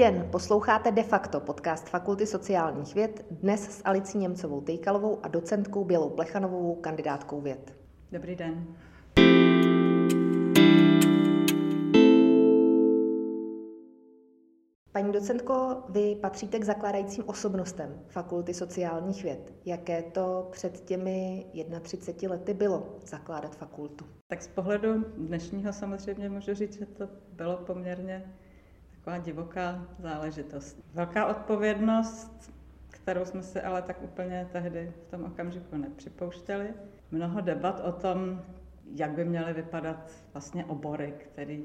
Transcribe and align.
Dobrý 0.00 0.12
den, 0.12 0.28
posloucháte 0.30 0.90
De 0.90 1.02
facto 1.02 1.40
podcast 1.40 1.88
Fakulty 1.88 2.26
sociálních 2.26 2.94
věd, 2.94 3.26
dnes 3.30 3.78
s 3.78 3.82
Alicí 3.84 4.18
Němcovou 4.18 4.60
Tejkalovou 4.60 5.20
a 5.22 5.28
docentkou 5.28 5.84
Bělou 5.84 6.10
Plechanovou, 6.10 6.74
kandidátkou 6.74 7.40
věd. 7.40 7.76
Dobrý 8.12 8.36
den. 8.36 8.76
Paní 14.92 15.12
docentko, 15.12 15.82
vy 15.88 16.16
patříte 16.20 16.58
k 16.58 16.64
zakládajícím 16.64 17.24
osobnostem 17.26 18.00
Fakulty 18.08 18.54
sociálních 18.54 19.22
věd. 19.22 19.54
Jaké 19.64 20.02
to 20.02 20.48
před 20.50 20.80
těmi 20.80 21.46
31 21.80 22.36
lety 22.36 22.54
bylo 22.54 22.96
zakládat 23.06 23.56
fakultu? 23.56 24.04
Tak 24.28 24.42
z 24.42 24.48
pohledu 24.48 25.04
dnešního 25.16 25.72
samozřejmě 25.72 26.28
můžu 26.28 26.54
říct, 26.54 26.78
že 26.78 26.86
to 26.86 27.08
bylo 27.32 27.56
poměrně 27.56 28.34
taková 29.00 29.18
divoká 29.18 29.86
záležitost. 29.98 30.82
Velká 30.94 31.26
odpovědnost, 31.26 32.52
kterou 32.88 33.24
jsme 33.24 33.42
si 33.42 33.60
ale 33.60 33.82
tak 33.82 34.02
úplně 34.02 34.48
tehdy 34.52 34.92
v 35.06 35.10
tom 35.10 35.24
okamžiku 35.24 35.76
nepřipouštěli. 35.76 36.74
Mnoho 37.10 37.40
debat 37.40 37.80
o 37.84 37.92
tom, 37.92 38.42
jak 38.94 39.10
by 39.10 39.24
měly 39.24 39.52
vypadat 39.52 40.12
vlastně 40.32 40.64
obory, 40.64 41.14
které 41.18 41.58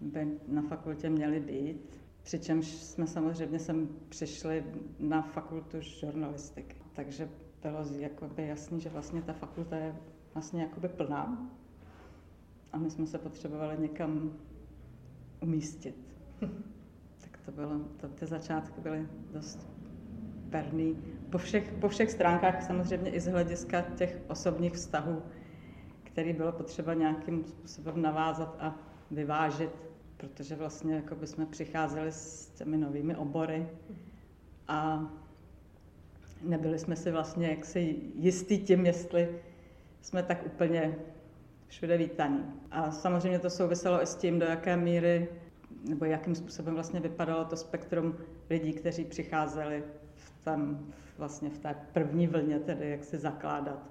by 0.00 0.38
na 0.48 0.62
fakultě 0.62 1.10
měly 1.10 1.40
být. 1.40 2.02
Přičemž 2.22 2.66
jsme 2.66 3.06
samozřejmě 3.06 3.58
sem 3.58 3.88
přišli 4.08 4.64
na 4.98 5.22
fakultu 5.22 5.80
žurnalistiky. 5.80 6.76
Takže 6.92 7.28
bylo 7.62 7.84
jakoby 7.98 8.46
jasný, 8.46 8.80
že 8.80 8.88
vlastně 8.88 9.22
ta 9.22 9.32
fakulta 9.32 9.76
je 9.76 9.96
vlastně 10.34 10.62
jakoby 10.62 10.88
plná 10.88 11.50
a 12.72 12.78
my 12.78 12.90
jsme 12.90 13.06
se 13.06 13.18
potřebovali 13.18 13.78
někam 13.78 14.32
umístit. 15.40 16.11
tak 17.20 17.38
to 17.44 17.52
bylo, 17.52 17.80
to, 17.96 18.08
ty 18.08 18.26
začátky 18.26 18.80
byly 18.80 19.06
dost 19.32 19.68
perný. 20.50 20.96
Po 21.30 21.38
všech, 21.38 21.72
po 21.72 21.88
všech 21.88 22.10
stránkách 22.10 22.62
samozřejmě 22.62 23.10
i 23.10 23.20
z 23.20 23.26
hlediska 23.26 23.82
těch 23.96 24.18
osobních 24.28 24.72
vztahů, 24.72 25.22
který 26.02 26.32
bylo 26.32 26.52
potřeba 26.52 26.94
nějakým 26.94 27.44
způsobem 27.44 28.02
navázat 28.02 28.56
a 28.60 28.76
vyvážit 29.10 29.70
protože 30.22 30.54
vlastně 30.54 30.94
jako 30.94 31.14
by 31.14 31.26
jsme 31.26 31.46
přicházeli 31.46 32.12
s 32.12 32.48
těmi 32.54 32.76
novými 32.76 33.16
obory 33.16 33.68
a 34.68 35.10
nebyli 36.42 36.78
jsme 36.78 36.96
si 36.96 37.10
vlastně 37.10 37.46
jaksi 37.48 37.96
jistý 38.14 38.58
tím, 38.58 38.86
jestli 38.86 39.38
jsme 40.00 40.22
tak 40.22 40.46
úplně 40.46 40.96
všude 41.66 41.96
vítaní. 41.96 42.44
A 42.70 42.90
samozřejmě 42.90 43.38
to 43.38 43.50
souviselo 43.50 44.02
i 44.02 44.06
s 44.06 44.14
tím, 44.14 44.38
do 44.38 44.46
jaké 44.46 44.76
míry 44.76 45.28
nebo 45.88 46.04
jakým 46.04 46.34
způsobem 46.34 46.74
vlastně 46.74 47.00
vypadalo 47.00 47.44
to 47.44 47.56
spektrum 47.56 48.16
lidí, 48.50 48.72
kteří 48.72 49.04
přicházeli 49.04 49.84
v, 50.14 50.32
tam, 50.44 50.86
vlastně 51.18 51.50
v 51.50 51.58
té 51.58 51.76
první 51.92 52.26
vlně, 52.26 52.60
tedy 52.60 52.90
jak 52.90 53.04
si 53.04 53.18
zakládat 53.18 53.90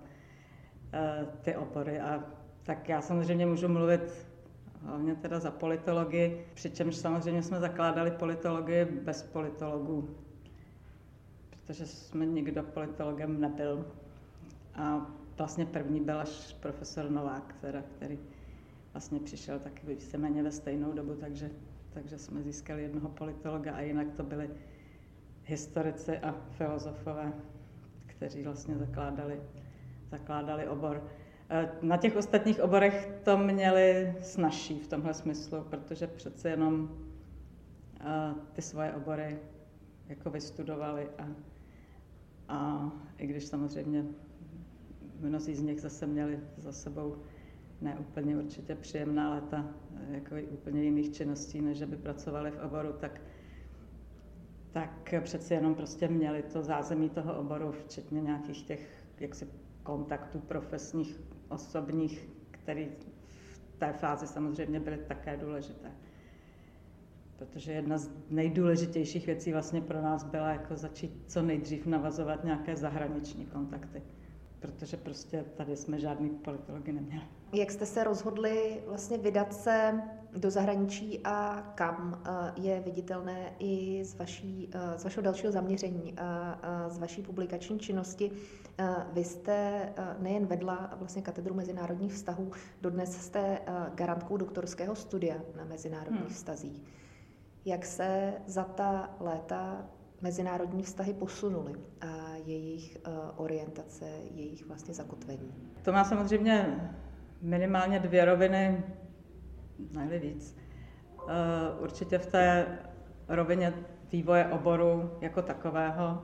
uh, 0.93 1.27
ty 1.41 1.55
obory. 1.55 1.99
A 1.99 2.23
tak 2.63 2.89
já 2.89 3.01
samozřejmě 3.01 3.45
můžu 3.45 3.67
mluvit 3.67 4.27
hlavně 4.85 5.15
teda 5.15 5.39
za 5.39 5.51
politologii, 5.51 6.45
přičemž 6.53 6.95
samozřejmě 6.95 7.43
jsme 7.43 7.59
zakládali 7.59 8.11
politologii 8.11 8.85
bez 8.85 9.23
politologů, 9.23 10.09
protože 11.49 11.85
jsme 11.85 12.25
nikdo 12.25 12.63
politologem 12.63 13.41
nebyl. 13.41 13.85
A 14.75 15.11
vlastně 15.37 15.65
první 15.65 15.99
byl 15.99 16.19
až 16.19 16.55
profesor 16.59 17.09
Novák, 17.09 17.55
teda, 17.61 17.81
který 17.81 18.19
vlastně 18.93 19.19
přišel 19.19 19.59
taky 19.59 19.87
víceméně 19.87 20.43
ve 20.43 20.51
stejnou 20.51 20.93
dobu, 20.93 21.15
takže, 21.15 21.49
takže 21.93 22.17
jsme 22.17 22.43
získali 22.43 22.83
jednoho 22.83 23.09
politologa 23.09 23.73
a 23.73 23.81
jinak 23.81 24.07
to 24.11 24.23
byli 24.23 24.49
historici 25.43 26.17
a 26.17 26.35
filozofové, 26.49 27.33
kteří 28.05 28.43
vlastně 28.43 28.77
zakládali, 28.77 29.41
zakládali 30.11 30.67
obor. 30.67 31.03
Eh, 31.49 31.69
na 31.81 31.97
těch 31.97 32.15
ostatních 32.15 32.61
oborech 32.61 33.11
to 33.23 33.37
měli 33.37 34.15
snažší 34.21 34.79
v 34.79 34.87
tomhle 34.87 35.13
smyslu, 35.13 35.63
protože 35.69 36.07
přece 36.07 36.49
jenom 36.49 36.89
eh, 37.99 38.33
ty 38.53 38.61
svoje 38.61 38.93
obory 38.93 39.39
jako 40.07 40.29
vystudovali 40.29 41.09
a, 41.17 41.27
a 42.47 42.91
i 43.17 43.27
když 43.27 43.45
samozřejmě 43.45 44.05
mnozí 45.19 45.55
z 45.55 45.61
nich 45.61 45.81
zase 45.81 46.07
měli 46.07 46.39
za 46.57 46.71
sebou 46.71 47.15
ne 47.81 47.95
úplně 47.99 48.37
určitě 48.37 48.75
příjemná 48.75 49.33
léta 49.33 49.65
eh, 49.95 50.15
jako 50.15 50.35
úplně 50.51 50.83
jiných 50.83 51.13
činností, 51.13 51.61
než 51.61 51.83
by 51.83 51.97
pracovali 51.97 52.51
v 52.51 52.59
oboru, 52.63 52.93
tak, 52.99 53.21
tak 54.71 55.13
přeci 55.23 55.53
jenom 55.53 55.75
prostě 55.75 56.07
měli 56.07 56.43
to 56.43 56.63
zázemí 56.63 57.09
toho 57.09 57.39
oboru, 57.39 57.71
včetně 57.71 58.21
nějakých 58.21 58.63
těch 58.63 59.03
jaksi 59.19 59.47
kontaktů 59.83 60.39
profesních 60.39 61.19
osobních, 61.49 62.29
které 62.51 62.85
v 62.85 63.77
té 63.77 63.93
fázi 63.93 64.27
samozřejmě 64.27 64.79
byly 64.79 64.97
také 64.97 65.37
důležité. 65.37 65.91
Protože 67.37 67.71
jedna 67.71 67.97
z 67.97 68.09
nejdůležitějších 68.29 69.25
věcí 69.25 69.51
vlastně 69.51 69.81
pro 69.81 70.01
nás 70.01 70.23
byla 70.23 70.49
jako 70.49 70.75
začít 70.75 71.23
co 71.27 71.41
nejdřív 71.41 71.85
navazovat 71.85 72.43
nějaké 72.43 72.75
zahraniční 72.75 73.45
kontakty. 73.45 74.01
Protože 74.61 74.97
prostě 74.97 75.45
tady 75.57 75.75
jsme 75.77 75.99
žádný 75.99 76.29
politology 76.29 76.91
neměli. 76.91 77.23
Jak 77.53 77.71
jste 77.71 77.85
se 77.85 78.03
rozhodli 78.03 78.83
vlastně 78.87 79.17
vydat 79.17 79.53
se 79.53 80.01
do 80.37 80.51
zahraničí 80.51 81.19
a 81.23 81.61
kam 81.75 82.23
eh, 82.25 82.53
je 82.61 82.79
viditelné 82.79 83.53
i 83.59 84.03
z, 84.05 84.15
vaší, 84.15 84.69
eh, 84.73 84.97
z 84.97 85.03
vašeho 85.03 85.23
dalšího 85.23 85.51
zaměření, 85.51 86.15
z 86.87 86.99
vaší 86.99 87.21
publikační 87.21 87.79
činnosti. 87.79 88.31
Eh, 88.77 88.95
vy 89.13 89.23
jste 89.23 89.89
nejen 90.19 90.45
vedla 90.45 90.93
vlastně 90.95 91.21
katedru 91.21 91.55
mezinárodních 91.55 92.13
vztahů, 92.13 92.51
dodnes 92.81 93.21
jste 93.21 93.61
garantkou 93.95 94.37
doktorského 94.37 94.95
studia 94.95 95.35
na 95.57 95.65
mezinárodních 95.65 96.21
hmm. 96.21 96.33
vztazích. 96.33 96.81
Jak 97.65 97.85
se 97.85 98.33
za 98.47 98.63
ta 98.63 99.15
léta 99.19 99.89
mezinárodní 100.21 100.83
vztahy 100.83 101.13
posunuly 101.13 101.73
a 102.01 102.35
jejich 102.45 102.97
orientace, 103.35 104.05
jejich 104.31 104.65
vlastně 104.65 104.93
zakotvení? 104.93 105.53
To 105.81 105.91
má 105.91 106.03
samozřejmě 106.03 106.79
minimálně 107.41 107.99
dvě 107.99 108.25
roviny, 108.25 108.83
ne 109.93 110.19
víc. 110.19 110.57
Eh, 111.27 111.79
určitě 111.79 112.17
v 112.17 112.25
té 112.25 112.67
rovině 113.27 113.73
vývoje 114.11 114.45
oboru 114.45 115.11
jako 115.21 115.41
takového, 115.41 116.23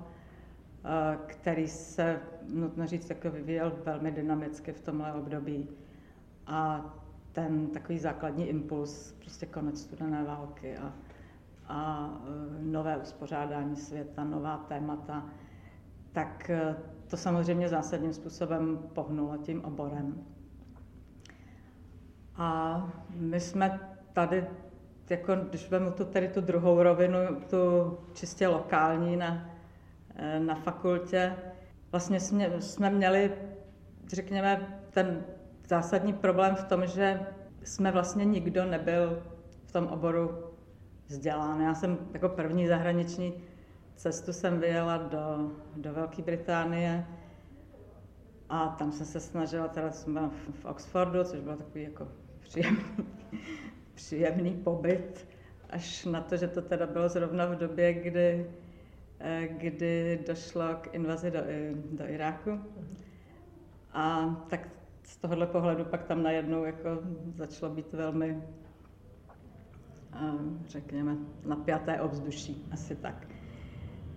eh, 0.86 1.18
který 1.26 1.68
se, 1.68 2.20
nutno 2.54 2.88
říct, 2.88 3.10
jako 3.10 3.32
vyvíjel 3.32 3.72
velmi 3.86 4.12
dynamicky 4.12 4.74
v 4.74 4.82
tomhle 4.82 5.14
období. 5.14 5.70
A 6.48 6.86
ten 7.32 7.68
takový 7.68 8.00
základní 8.00 8.48
impuls, 8.48 9.12
prostě 9.12 9.46
konec 9.46 9.82
studené 9.82 10.24
války 10.24 10.78
a, 10.78 10.94
a 11.68 12.10
eh, 12.24 12.64
nové 12.64 12.98
uspořádání 12.98 13.76
světa, 13.76 14.24
nová 14.24 14.58
témata, 14.58 15.26
tak 16.12 16.52
to 17.08 17.18
samozřejmě 17.18 17.70
zásadním 17.70 18.14
způsobem 18.14 18.80
pohnulo 18.94 19.38
tím 19.38 19.66
oborem. 19.66 20.26
A 22.36 22.82
my 23.10 23.40
jsme 23.40 23.80
tady, 24.14 24.48
jako 25.10 25.36
když 25.36 25.70
vezmu 25.70 25.92
tu, 25.92 26.06
tady 26.06 26.28
tu 26.28 26.42
druhou 26.42 26.84
rovinu, 26.84 27.18
tu 27.50 27.58
čistě 28.14 28.48
lokální 28.48 29.18
na, 29.18 29.50
eh, 30.16 30.40
na 30.40 30.56
fakultě, 30.56 31.36
vlastně 31.92 32.20
jsme, 32.20 32.62
jsme 32.62 32.90
měli, 32.90 33.34
řekněme, 34.08 34.80
ten 34.90 35.26
zásadní 35.68 36.14
problém 36.14 36.56
v 36.56 36.64
tom, 36.64 36.88
že 36.88 37.20
jsme 37.64 37.92
vlastně 37.92 38.26
nikdo 38.26 38.66
nebyl 38.66 39.24
v 39.66 39.72
tom 39.72 39.88
oboru 39.88 40.47
vzdělán. 41.08 41.62
Já 41.62 41.76
jsem 41.76 41.98
jako 42.14 42.30
první 42.30 42.68
zahraniční 42.68 43.34
cestu 43.96 44.34
jsem 44.34 44.60
vyjela 44.60 44.98
do, 44.98 45.52
do 45.76 45.94
Velké 45.94 46.22
Británie 46.22 47.06
a 48.50 48.68
tam 48.68 48.92
jsem 48.92 49.06
se 49.06 49.20
snažila, 49.20 49.68
teda 49.68 49.92
jsem 49.92 50.14
byla 50.14 50.30
v, 50.30 50.62
v 50.62 50.66
Oxfordu, 50.66 51.24
což 51.24 51.40
bylo 51.40 51.56
takový 51.56 51.84
jako 51.84 52.08
příjemný, 52.40 52.84
příjemný 53.94 54.52
pobyt, 54.52 55.28
až 55.70 56.06
na 56.06 56.22
to, 56.22 56.38
že 56.38 56.48
to 56.48 56.62
teda 56.62 56.88
bylo 56.88 57.10
zrovna 57.10 57.46
v 57.46 57.56
době, 57.56 57.94
kdy, 57.94 58.52
eh, 59.20 59.48
kdy 59.48 60.24
došlo 60.28 60.64
k 60.82 60.94
invazi 60.94 61.32
do, 61.32 61.40
do 61.92 62.08
Iráku. 62.08 62.60
A 63.94 64.36
tak 64.50 64.70
z 65.04 65.18
tohohle 65.18 65.48
pohledu 65.48 65.86
pak 65.86 66.04
tam 66.04 66.24
najednou 66.24 66.64
jako 66.64 66.90
začalo 67.36 67.76
být 67.76 67.94
velmi, 67.94 68.44
eh, 68.44 68.67
řekněme, 70.68 71.18
napjaté 71.46 72.02
ovzduší, 72.02 72.68
asi 72.72 72.96
tak. 72.96 73.28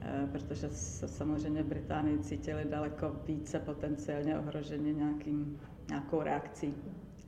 Eh, 0.00 0.28
protože 0.32 0.68
se 0.68 1.08
samozřejmě 1.08 1.62
v 1.62 1.66
Británii 1.66 2.18
cítili 2.18 2.64
daleko 2.64 3.16
více 3.26 3.58
potenciálně 3.58 4.38
ohroženi 4.38 4.94
nějakým, 4.94 5.60
nějakou 5.88 6.22
reakcí, 6.22 6.74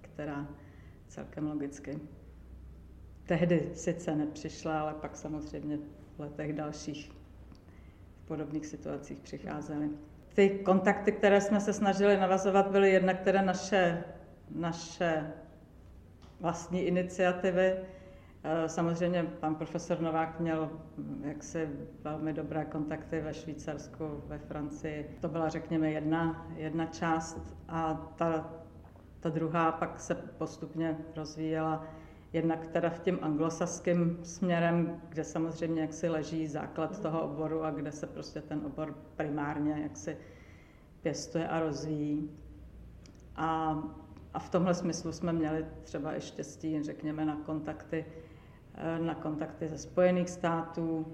která 0.03 0.47
celkem 1.09 1.47
logicky 1.47 2.01
tehdy 3.27 3.71
sice 3.75 4.17
nepřišla, 4.17 4.81
ale 4.81 4.95
pak 4.95 5.17
samozřejmě 5.17 5.79
v 6.17 6.21
letech 6.21 6.53
dalších 6.53 7.13
v 8.25 8.27
podobných 8.27 8.67
situacích 8.67 9.19
přicházely. 9.19 9.91
Ty 10.35 10.51
kontakty, 10.51 11.13
které 11.13 11.41
jsme 11.41 11.61
se 11.61 11.73
snažili 11.73 12.17
navazovat, 12.17 12.71
byly 12.71 12.91
jednak 12.91 13.21
které 13.21 13.43
naše, 13.43 14.05
naše 14.51 15.33
vlastní 16.41 16.81
iniciativy. 16.81 17.77
Eh, 18.45 18.69
samozřejmě 18.69 19.23
pan 19.23 19.55
profesor 19.55 20.01
Novák 20.01 20.41
měl 20.41 20.71
hm, 20.99 21.23
jaksi 21.25 21.69
velmi 22.05 22.33
dobré 22.33 22.65
kontakty 22.65 23.21
ve 23.21 23.35
Švýcarsku, 23.35 24.23
ve 24.27 24.39
Francii. 24.39 25.19
To 25.21 25.29
byla, 25.29 25.49
řekněme, 25.49 25.91
jedna, 25.91 26.47
jedna 26.57 26.87
část 26.87 27.57
a 27.69 27.95
ta, 28.17 28.51
ta 29.21 29.29
druhá 29.29 29.73
pak 29.73 30.01
se 30.01 30.15
postupně 30.15 30.99
rozvíjela 31.17 31.87
jednak 32.33 32.67
teda 32.67 32.91
v 32.91 32.99
tím 32.99 33.19
anglosaským 33.23 34.19
směrem, 34.23 35.01
kde 35.09 35.25
samozřejmě 35.25 35.83
jaksi 35.83 36.09
leží 36.09 36.47
základ 36.47 37.03
toho 37.03 37.23
oboru 37.23 37.65
a 37.65 37.71
kde 37.71 37.93
se 37.93 38.07
prostě 38.07 38.41
ten 38.41 38.61
obor 38.67 38.95
primárně 39.17 39.81
jaksi 39.83 40.17
pěstuje 41.03 41.49
a 41.49 41.61
rozvíjí. 41.61 42.31
A, 43.37 43.79
a 44.35 44.39
v 44.39 44.51
tomhle 44.51 44.75
smyslu 44.75 45.13
jsme 45.13 45.33
měli 45.33 45.67
třeba 45.83 46.17
i 46.17 46.21
štěstí, 46.21 46.83
řekněme, 46.83 47.25
na 47.25 47.37
kontakty, 47.37 48.05
na 48.99 49.15
kontakty 49.15 49.69
ze 49.69 49.79
Spojených 49.79 50.31
států. 50.31 51.07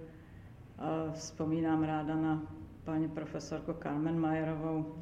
Eh, 0.79 1.13
vzpomínám 1.13 1.83
ráda 1.83 2.17
na 2.17 2.43
paní 2.85 3.09
profesorku 3.09 3.73
Carmen 3.83 4.19
Majerovou, 4.19 4.95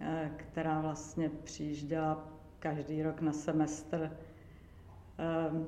eh, 0.00 0.30
která 0.36 0.80
vlastně 0.80 1.28
přijížděla 1.44 2.28
každý 2.58 3.02
rok 3.02 3.20
na 3.20 3.32
semestr 3.32 4.10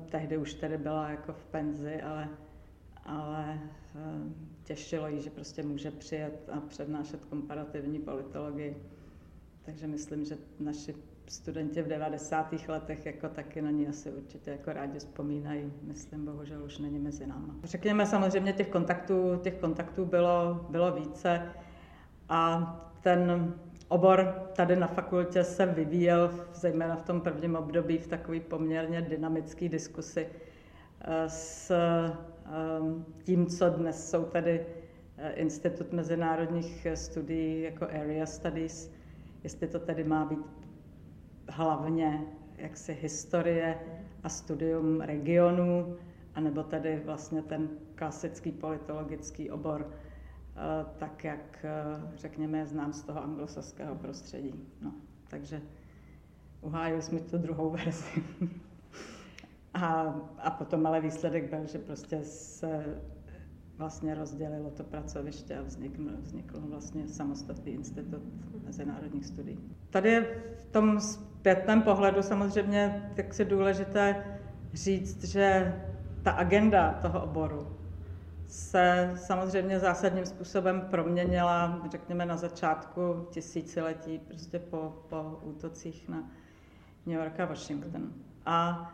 tehdy 0.09 0.37
už 0.37 0.53
tedy 0.53 0.77
byla 0.77 1.09
jako 1.09 1.33
v 1.33 1.45
penzi, 1.45 2.01
ale, 2.01 2.29
ale 3.05 3.59
těšilo 4.63 5.07
jí, 5.07 5.21
že 5.21 5.29
prostě 5.29 5.63
může 5.63 5.91
přijet 5.91 6.49
a 6.53 6.59
přednášet 6.61 7.25
komparativní 7.25 7.99
politologii. 7.99 8.77
Takže 9.65 9.87
myslím, 9.87 10.25
že 10.25 10.37
naši 10.59 10.95
studenti 11.31 11.81
v 11.81 11.87
90. 11.87 12.53
letech 12.67 13.05
jako 13.05 13.29
taky 13.29 13.61
na 13.61 13.71
ní 13.71 13.87
asi 13.87 14.11
určitě 14.11 14.51
jako 14.51 14.73
rádi 14.73 14.99
vzpomínají. 14.99 15.73
Myslím, 15.83 16.25
bohužel 16.25 16.63
už 16.63 16.77
není 16.77 16.99
mezi 16.99 17.27
náma. 17.27 17.55
Řekněme 17.63 18.05
samozřejmě 18.05 18.53
těch 18.53 18.67
kontaktů, 18.67 19.39
těch 19.43 19.55
kontaktů 19.55 20.05
bylo, 20.05 20.65
bylo 20.69 20.91
více 20.91 21.41
a 22.29 22.91
ten 23.01 23.53
Obor 23.87 24.49
tady 24.55 24.75
na 24.75 24.87
fakultě 24.87 25.43
se 25.43 25.65
vyvíjel, 25.65 26.31
zejména 26.53 26.95
v 26.95 27.03
tom 27.03 27.21
prvním 27.21 27.55
období, 27.55 27.97
v 27.97 28.07
takový 28.07 28.39
poměrně 28.39 29.01
dynamický 29.01 29.69
diskusi 29.69 30.27
eh, 31.01 31.29
s 31.29 31.71
ehm, 31.71 33.05
tím, 33.23 33.45
co 33.45 33.69
dnes 33.69 34.09
jsou 34.09 34.23
tady 34.23 34.65
eh, 35.17 35.31
Institut 35.31 35.93
mezinárodních 35.93 36.87
studií 36.95 37.61
jako 37.61 37.85
Area 37.85 38.25
Studies, 38.25 38.91
jestli 39.43 39.67
to 39.67 39.79
tedy 39.79 40.03
má 40.03 40.25
být 40.25 40.39
hlavně 41.51 42.21
jaksi 42.57 42.93
historie 43.01 43.79
a 44.23 44.29
studium 44.29 45.01
regionů, 45.01 45.95
anebo 46.35 46.63
tedy 46.63 47.01
vlastně 47.05 47.41
ten 47.41 47.69
klasický 47.95 48.51
politologický 48.51 49.51
obor 49.51 49.91
Eh, 50.55 50.85
tak, 50.97 51.23
jak 51.23 51.65
eh, 51.65 52.01
řekněme, 52.15 52.65
znám 52.67 52.93
z 52.93 53.03
toho 53.03 53.23
anglosaského 53.23 53.95
prostředí. 53.95 54.53
No, 54.81 54.93
takže 55.29 55.61
uhájili 56.61 57.01
jsme 57.01 57.19
tu 57.19 57.37
druhou 57.37 57.69
verzi. 57.69 58.23
a, 59.73 59.89
a 60.37 60.51
potom 60.51 60.85
ale 60.85 61.01
výsledek 61.01 61.49
byl, 61.49 61.67
že 61.67 61.79
prostě 61.79 62.23
se 62.23 63.01
vlastně 63.77 64.15
rozdělilo 64.15 64.71
to 64.71 64.83
pracoviště 64.83 65.57
a 65.57 65.61
vznikl, 65.61 66.03
vznikl 66.19 66.61
vlastně 66.61 67.07
samostatný 67.07 67.71
institut 67.71 68.23
mezinárodních 68.63 69.25
studií. 69.25 69.59
Tady 69.89 70.09
je 70.09 70.43
v 70.57 70.63
tom 70.63 70.99
zpětném 71.41 71.81
pohledu 71.81 72.21
samozřejmě 72.23 73.11
tak 73.15 73.33
si 73.33 73.45
důležité 73.45 74.25
říct, 74.73 75.23
že 75.23 75.75
ta 76.23 76.31
agenda 76.31 76.99
toho 77.01 77.23
oboru 77.23 77.77
se 78.47 79.11
samozřejmě 79.15 79.79
zásadním 79.79 80.25
způsobem 80.25 80.81
proměnila, 80.81 81.81
řekněme, 81.91 82.25
na 82.25 82.37
začátku 82.37 83.27
tisíciletí, 83.29 84.19
prostě 84.19 84.59
po, 84.59 84.93
po 85.09 85.39
útocích 85.41 86.09
na 86.09 86.23
New 87.05 87.17
York 87.17 87.39
a 87.39 87.45
Washington. 87.45 88.13
A, 88.45 88.91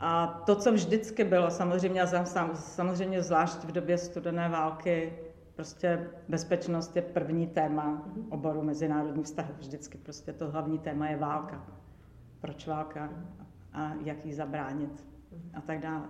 a 0.00 0.26
to, 0.26 0.56
co 0.56 0.72
vždycky 0.72 1.24
bylo, 1.24 1.50
samozřejmě, 1.50 2.02
samozřejmě 2.54 3.22
zvlášť 3.22 3.64
v 3.64 3.72
době 3.72 3.98
studené 3.98 4.48
války, 4.48 5.12
prostě 5.58 6.10
bezpečnost 6.28 6.96
je 6.96 7.02
první 7.02 7.46
téma 7.46 8.02
oboru 8.30 8.62
mezinárodních 8.62 9.26
vztahů. 9.26 9.54
Vždycky 9.58 9.98
prostě 9.98 10.32
to 10.32 10.50
hlavní 10.50 10.78
téma 10.78 11.08
je 11.08 11.16
válka. 11.16 11.66
Proč 12.40 12.66
válka 12.66 13.10
a 13.72 13.92
jak 14.04 14.26
ji 14.26 14.34
zabránit 14.34 15.06
a 15.54 15.60
tak 15.60 15.80
dále. 15.80 16.06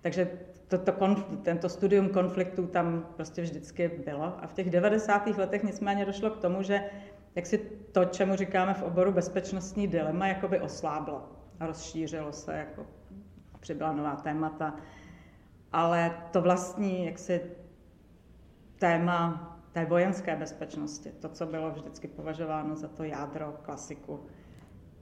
Takže 0.00 0.30
to, 0.68 0.78
to 0.78 0.92
konf, 0.92 1.26
tento 1.42 1.68
studium 1.68 2.08
konfliktů 2.08 2.66
tam 2.66 3.06
prostě 3.16 3.42
vždycky 3.42 3.88
bylo. 4.04 4.44
A 4.44 4.46
v 4.46 4.52
těch 4.52 4.70
90. 4.70 5.26
letech 5.26 5.62
nicméně 5.62 6.04
došlo 6.04 6.30
k 6.30 6.38
tomu, 6.38 6.62
že 6.62 6.84
jak 7.34 7.46
si 7.46 7.58
to, 7.92 8.04
čemu 8.04 8.36
říkáme 8.36 8.74
v 8.74 8.82
oboru 8.82 9.12
bezpečnostní 9.12 9.88
dilema, 9.88 10.26
jakoby 10.26 10.60
osláblo 10.60 11.28
a 11.60 11.66
rozšířilo 11.66 12.32
se, 12.32 12.54
jako 12.54 12.86
přibyla 13.60 13.92
nová 13.92 14.16
témata. 14.16 14.74
Ale 15.72 16.16
to 16.30 16.42
vlastní, 16.42 17.06
jak 17.06 17.18
si 17.18 17.61
téma 18.82 19.48
té 19.72 19.84
vojenské 19.84 20.36
bezpečnosti, 20.36 21.10
to, 21.10 21.28
co 21.28 21.46
bylo 21.46 21.70
vždycky 21.70 22.08
považováno 22.08 22.76
za 22.76 22.88
to 22.88 23.04
jádro 23.04 23.54
klasiku, 23.62 24.26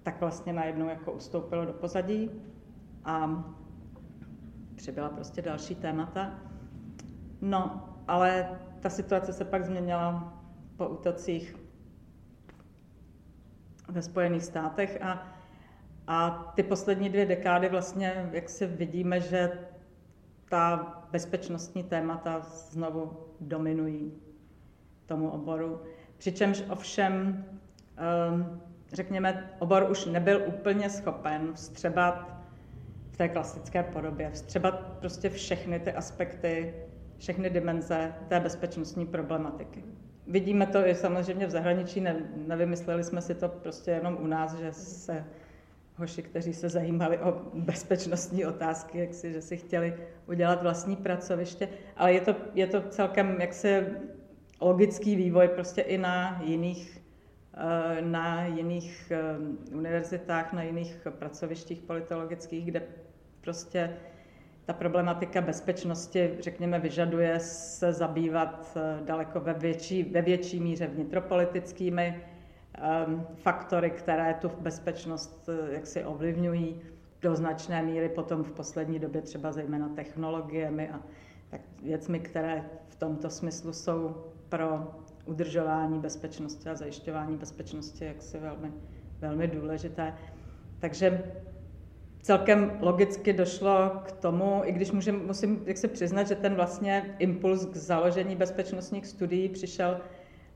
tak 0.02 0.20
vlastně 0.20 0.52
najednou 0.52 0.88
jako 0.88 1.12
ustoupilo 1.12 1.64
do 1.64 1.72
pozadí 1.72 2.30
a 3.04 3.44
přibyla 4.76 5.08
prostě 5.08 5.42
další 5.42 5.74
témata. 5.74 6.38
No, 7.40 7.88
ale 8.08 8.60
ta 8.80 8.90
situace 8.90 9.32
se 9.32 9.44
pak 9.44 9.64
změnila 9.64 10.34
po 10.76 10.88
útocích 10.88 11.56
ve 13.88 14.02
Spojených 14.02 14.44
státech 14.44 15.02
a, 15.02 15.26
a 16.06 16.30
ty 16.54 16.62
poslední 16.62 17.08
dvě 17.08 17.26
dekády 17.26 17.68
vlastně, 17.68 18.28
jak 18.32 18.48
si 18.48 18.66
vidíme, 18.66 19.20
že 19.20 19.68
ta 20.48 20.99
bezpečnostní 21.12 21.82
témata 21.82 22.40
znovu 22.40 23.12
dominují 23.40 24.12
tomu 25.06 25.30
oboru. 25.30 25.80
Přičemž 26.18 26.64
ovšem, 26.70 27.44
ehm, 27.96 28.60
řekněme, 28.92 29.50
obor 29.58 29.86
už 29.90 30.06
nebyl 30.06 30.42
úplně 30.46 30.90
schopen 30.90 31.52
vstřebat 31.54 32.40
té 33.16 33.28
klasické 33.28 33.82
podobě. 33.82 34.30
Třeba 34.30 34.70
prostě 34.72 35.30
všechny 35.30 35.80
ty 35.80 35.92
aspekty, 35.92 36.74
všechny 37.18 37.50
dimenze 37.50 38.14
té 38.28 38.40
bezpečnostní 38.40 39.06
problematiky. 39.06 39.84
Vidíme 40.26 40.66
to 40.66 40.86
i 40.86 40.94
samozřejmě 40.94 41.46
v 41.46 41.50
zahraničí, 41.50 42.00
ne, 42.00 42.16
nevymysleli 42.46 43.04
jsme 43.04 43.22
si 43.22 43.34
to 43.34 43.48
prostě 43.48 43.90
jenom 43.90 44.18
u 44.20 44.26
nás, 44.26 44.54
že 44.54 44.72
se 44.72 45.24
hoši, 46.00 46.22
kteří 46.22 46.54
se 46.54 46.68
zajímali 46.68 47.18
o 47.18 47.42
bezpečnostní 47.54 48.46
otázky, 48.46 48.98
jak 48.98 49.14
si, 49.14 49.32
že 49.32 49.42
si 49.42 49.56
chtěli 49.56 49.94
udělat 50.26 50.62
vlastní 50.62 50.96
pracoviště, 50.96 51.68
ale 51.96 52.12
je 52.12 52.20
to, 52.20 52.34
je 52.54 52.66
to 52.66 52.80
celkem 52.80 53.40
jaksi 53.40 53.86
logický 54.60 55.16
vývoj 55.16 55.48
prostě 55.48 55.80
i 55.82 55.98
na 55.98 56.40
jiných 56.44 57.02
eh, 57.54 58.02
na 58.02 58.46
jiných 58.46 59.12
eh, 59.12 59.74
univerzitách, 59.74 60.52
na 60.52 60.62
jiných 60.62 61.06
pracovištích 61.10 61.80
politologických, 61.80 62.64
kde 62.64 62.82
prostě 63.40 63.96
ta 64.64 64.72
problematika 64.72 65.40
bezpečnosti, 65.40 66.30
řekněme, 66.40 66.78
vyžaduje 66.78 67.40
se 67.40 67.92
zabývat 67.92 68.76
eh, 68.76 69.04
daleko 69.04 69.40
ve 69.40 69.54
větší, 69.54 70.02
ve 70.02 70.22
větší 70.22 70.60
míře 70.60 70.86
vnitropolitickými 70.86 72.22
faktory, 73.34 73.90
které 73.90 74.34
tu 74.34 74.50
bezpečnost 74.60 75.48
eh, 75.48 75.72
jaksi 75.74 76.04
ovlivňují 76.04 76.80
do 77.22 77.36
značné 77.36 77.82
míry 77.82 78.08
potom 78.08 78.44
v 78.44 78.52
poslední 78.52 78.98
době 78.98 79.22
třeba 79.22 79.52
zejména 79.52 79.88
technologiemi 79.88 80.88
a 80.88 81.00
tak 81.50 81.60
věcmi, 81.82 82.20
které 82.20 82.64
v 82.88 82.94
tomto 82.94 83.30
smyslu 83.30 83.72
jsou 83.72 84.16
pro 84.48 84.94
udržování 85.24 85.98
bezpečnosti 85.98 86.68
a 86.68 86.74
zajišťování 86.74 87.36
bezpečnosti 87.36 88.04
jaksi 88.04 88.38
velmi, 88.38 88.72
velmi 89.20 89.46
důležité. 89.46 90.14
Takže 90.78 91.22
celkem 92.22 92.78
logicky 92.80 93.32
došlo 93.32 93.90
k 94.04 94.12
tomu, 94.12 94.62
i 94.64 94.72
když 94.72 94.92
můžem, 94.92 95.26
musím 95.26 95.62
jak 95.66 95.78
se 95.78 95.88
přiznat, 95.88 96.28
že 96.28 96.34
ten 96.34 96.54
vlastně 96.54 97.16
impuls 97.18 97.66
k 97.66 97.76
založení 97.76 98.36
bezpečnostních 98.36 99.06
studií 99.06 99.48
přišel 99.48 100.00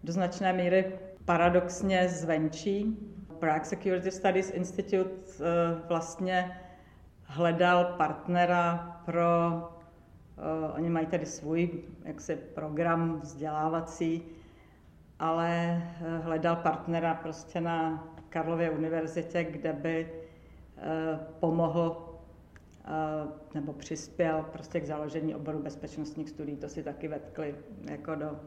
do 0.04 0.12
značné 0.12 0.52
míry 0.52 0.92
paradoxně 1.24 2.08
zvenčí. 2.08 2.98
Prague 3.38 3.64
Security 3.64 4.10
Studies 4.10 4.50
Institute 4.50 5.10
eh, 5.10 5.44
vlastně 5.88 6.60
hledal 7.22 7.84
partnera 7.84 8.96
pro, 9.04 9.22
uh, 10.36 10.74
oni 10.74 10.90
mají 10.90 11.06
tady 11.06 11.26
svůj 11.26 11.70
jaksi 12.04 12.36
program 12.36 13.20
vzdělávací, 13.20 14.22
ale 15.18 15.82
hledal 16.22 16.56
partnera 16.56 17.14
prostě 17.14 17.60
na 17.60 18.08
Karlově 18.28 18.70
univerzitě, 18.70 19.44
kde 19.44 19.72
by 19.72 20.12
pomohl 21.40 22.14
nebo 23.54 23.72
přispěl 23.72 24.44
prostě 24.52 24.80
k 24.80 24.86
založení 24.86 25.34
oboru 25.34 25.62
bezpečnostních 25.62 26.28
studií. 26.28 26.56
To 26.56 26.68
si 26.68 26.82
taky 26.82 27.08
vetkli 27.08 27.54
jako 27.90 28.14
do, 28.14 28.40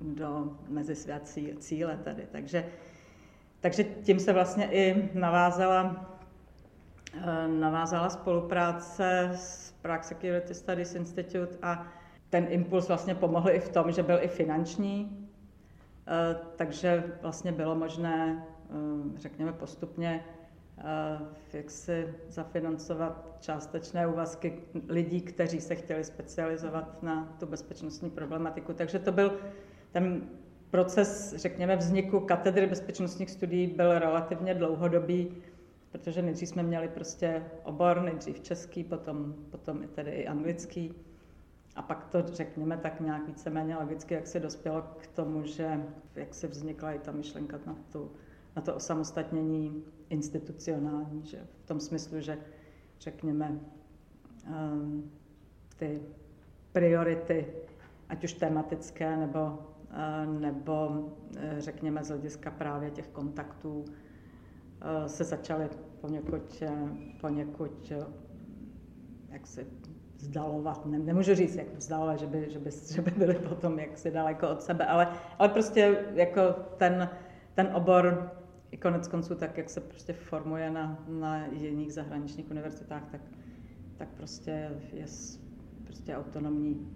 do 0.00 0.56
mezi 0.68 0.94
své 0.94 1.20
cíle 1.58 1.98
tady. 2.04 2.26
Takže, 2.32 2.64
takže 3.60 3.84
tím 3.84 4.18
se 4.18 4.32
vlastně 4.32 4.68
i 4.70 5.10
navázala, 5.14 6.10
e, 7.14 7.48
navázala 7.48 8.10
spolupráce 8.10 9.30
s 9.34 9.72
Prague 9.82 10.04
Security 10.04 10.54
Studies 10.54 10.94
Institute 10.94 11.58
a 11.62 11.86
ten 12.30 12.46
impuls 12.48 12.88
vlastně 12.88 13.14
pomohl 13.14 13.50
i 13.50 13.60
v 13.60 13.68
tom, 13.68 13.92
že 13.92 14.02
byl 14.02 14.18
i 14.20 14.28
finanční, 14.28 15.28
e, 16.06 16.36
takže 16.56 17.04
vlastně 17.22 17.52
bylo 17.52 17.74
možné, 17.74 18.46
e, 19.16 19.18
řekněme, 19.18 19.52
postupně 19.52 20.24
jak 21.52 21.70
si 21.70 22.14
zafinancovat 22.28 23.36
částečné 23.40 24.06
úvazky 24.06 24.62
lidí, 24.88 25.20
kteří 25.20 25.60
se 25.60 25.74
chtěli 25.74 26.04
specializovat 26.04 27.02
na 27.02 27.36
tu 27.40 27.46
bezpečnostní 27.46 28.10
problematiku. 28.10 28.72
Takže 28.72 28.98
to 28.98 29.12
byl 29.12 29.38
ten 29.96 30.28
proces, 30.70 31.34
řekněme, 31.36 31.76
vzniku 31.76 32.20
katedry 32.20 32.66
bezpečnostních 32.66 33.30
studií 33.30 33.66
byl 33.66 33.98
relativně 33.98 34.54
dlouhodobý, 34.54 35.36
protože 35.92 36.22
nejdřív 36.22 36.48
jsme 36.48 36.62
měli 36.62 36.88
prostě 36.88 37.44
obor, 37.62 38.02
nejdřív 38.02 38.40
český, 38.40 38.84
potom, 38.84 39.34
potom 39.50 39.82
i 39.82 39.86
tedy 39.86 40.10
i 40.10 40.26
anglický. 40.26 40.94
A 41.76 41.82
pak 41.82 42.04
to, 42.04 42.22
řekněme, 42.26 42.76
tak 42.76 43.00
nějak 43.00 43.26
víceméně 43.26 43.76
logicky, 43.76 44.14
jak 44.14 44.26
se 44.26 44.40
dospělo 44.40 44.82
k 44.82 45.06
tomu, 45.06 45.44
že 45.44 45.80
jak 46.14 46.34
se 46.34 46.46
vznikla 46.46 46.92
i 46.92 46.98
ta 46.98 47.12
myšlenka 47.12 47.58
na, 47.66 47.76
tu, 47.92 48.10
na 48.56 48.62
to 48.62 48.74
osamostatnění 48.74 49.84
institucionální, 50.10 51.26
že 51.26 51.38
v 51.64 51.66
tom 51.66 51.80
smyslu, 51.80 52.20
že 52.20 52.38
řekněme 53.00 53.60
um, 54.48 55.10
ty 55.76 56.00
priority, 56.72 57.46
ať 58.08 58.24
už 58.24 58.32
tematické 58.32 59.16
nebo, 59.16 59.58
nebo 60.26 60.88
uh, 60.88 61.04
řekněme 61.58 62.04
z 62.04 62.08
hlediska 62.08 62.50
právě 62.50 62.90
těch 62.90 63.08
kontaktů, 63.08 63.78
uh, 63.78 63.86
se 65.06 65.24
začaly 65.24 65.68
poněkud, 66.00 66.62
poněkud 67.20 67.92
jak 69.28 69.46
si 69.46 69.66
vzdalovat, 70.16 70.86
ne, 70.86 70.98
nemůžu 70.98 71.34
říct, 71.34 71.56
jak 71.56 71.74
vzdalovat, 71.74 72.18
že 72.18 72.26
by, 72.26 72.50
že 72.50 72.58
by, 72.58 72.70
že 72.94 73.02
by 73.02 73.10
byly 73.10 73.34
potom 73.34 73.78
jaksi 73.78 74.10
daleko 74.10 74.48
od 74.48 74.62
sebe, 74.62 74.86
ale, 74.86 75.08
ale 75.38 75.48
prostě 75.48 76.04
jako 76.14 76.40
ten, 76.76 77.08
ten 77.54 77.70
obor 77.74 78.32
i 78.70 78.76
konec 78.76 79.08
konců 79.08 79.34
tak, 79.34 79.58
jak 79.58 79.70
se 79.70 79.80
prostě 79.80 80.12
formuje 80.12 80.70
na, 80.70 81.04
na 81.08 81.46
jiných 81.46 81.94
zahraničních 81.94 82.50
univerzitách, 82.50 83.02
tak, 83.10 83.20
tak 83.96 84.08
prostě 84.08 84.70
je 84.92 85.06
prostě 85.84 86.16
autonomní, 86.16 86.92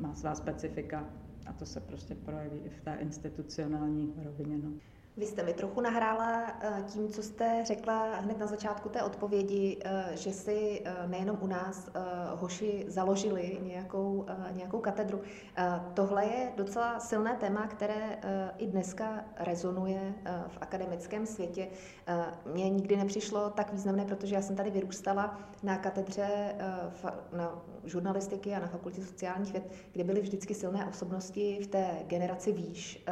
má 0.00 0.14
svá 0.14 0.34
specifika 0.34 1.04
a 1.50 1.52
to 1.52 1.66
se 1.66 1.80
prostě 1.80 2.14
projeví 2.14 2.58
i 2.58 2.68
v 2.68 2.80
té 2.80 2.94
institucionální 2.94 4.14
rovině. 4.24 4.58
No. 4.58 4.72
Vy 5.20 5.26
jste 5.26 5.42
mi 5.42 5.54
trochu 5.54 5.80
nahrála 5.80 6.42
eh, 6.60 6.82
tím, 6.86 7.08
co 7.08 7.22
jste 7.22 7.60
řekla 7.64 8.14
hned 8.14 8.38
na 8.38 8.46
začátku 8.46 8.88
té 8.88 9.02
odpovědi, 9.02 9.78
eh, 9.84 10.04
že 10.14 10.32
si 10.32 10.82
eh, 10.84 11.06
nejenom 11.06 11.38
u 11.40 11.46
nás 11.46 11.90
hoši 12.36 12.84
založili 12.88 13.58
nějakou, 13.62 14.26
nějakou 14.50 14.78
katedru. 14.78 15.20
Tohle 15.94 16.24
je 16.24 16.52
docela 16.56 17.00
silné 17.00 17.36
téma, 17.36 17.66
které 17.66 18.18
i 18.58 18.66
dneska 18.66 19.24
rezonuje 19.36 20.14
v 20.48 20.58
akademickém 20.60 21.26
světě. 21.26 21.68
Mně 22.54 22.70
nikdy 22.70 22.96
nepřišlo 22.96 23.50
tak 23.50 23.72
významné, 23.72 24.04
protože 24.04 24.34
já 24.34 24.42
jsem 24.42 24.56
tady 24.56 24.70
vyrůstala 24.70 25.38
na 25.62 25.76
katedře 25.76 26.54
na 27.32 27.62
žurnalistiky 27.84 28.54
a 28.54 28.60
na 28.60 28.66
fakultě 28.66 29.04
sociálních 29.04 29.52
věd, 29.52 29.72
kde 29.92 30.04
byly 30.04 30.20
vždycky 30.20 30.54
silné 30.54 30.86
osobnosti 30.86 31.58
v 31.62 31.66
té 31.66 31.86
generaci 32.06 32.52
výš, 32.52 33.04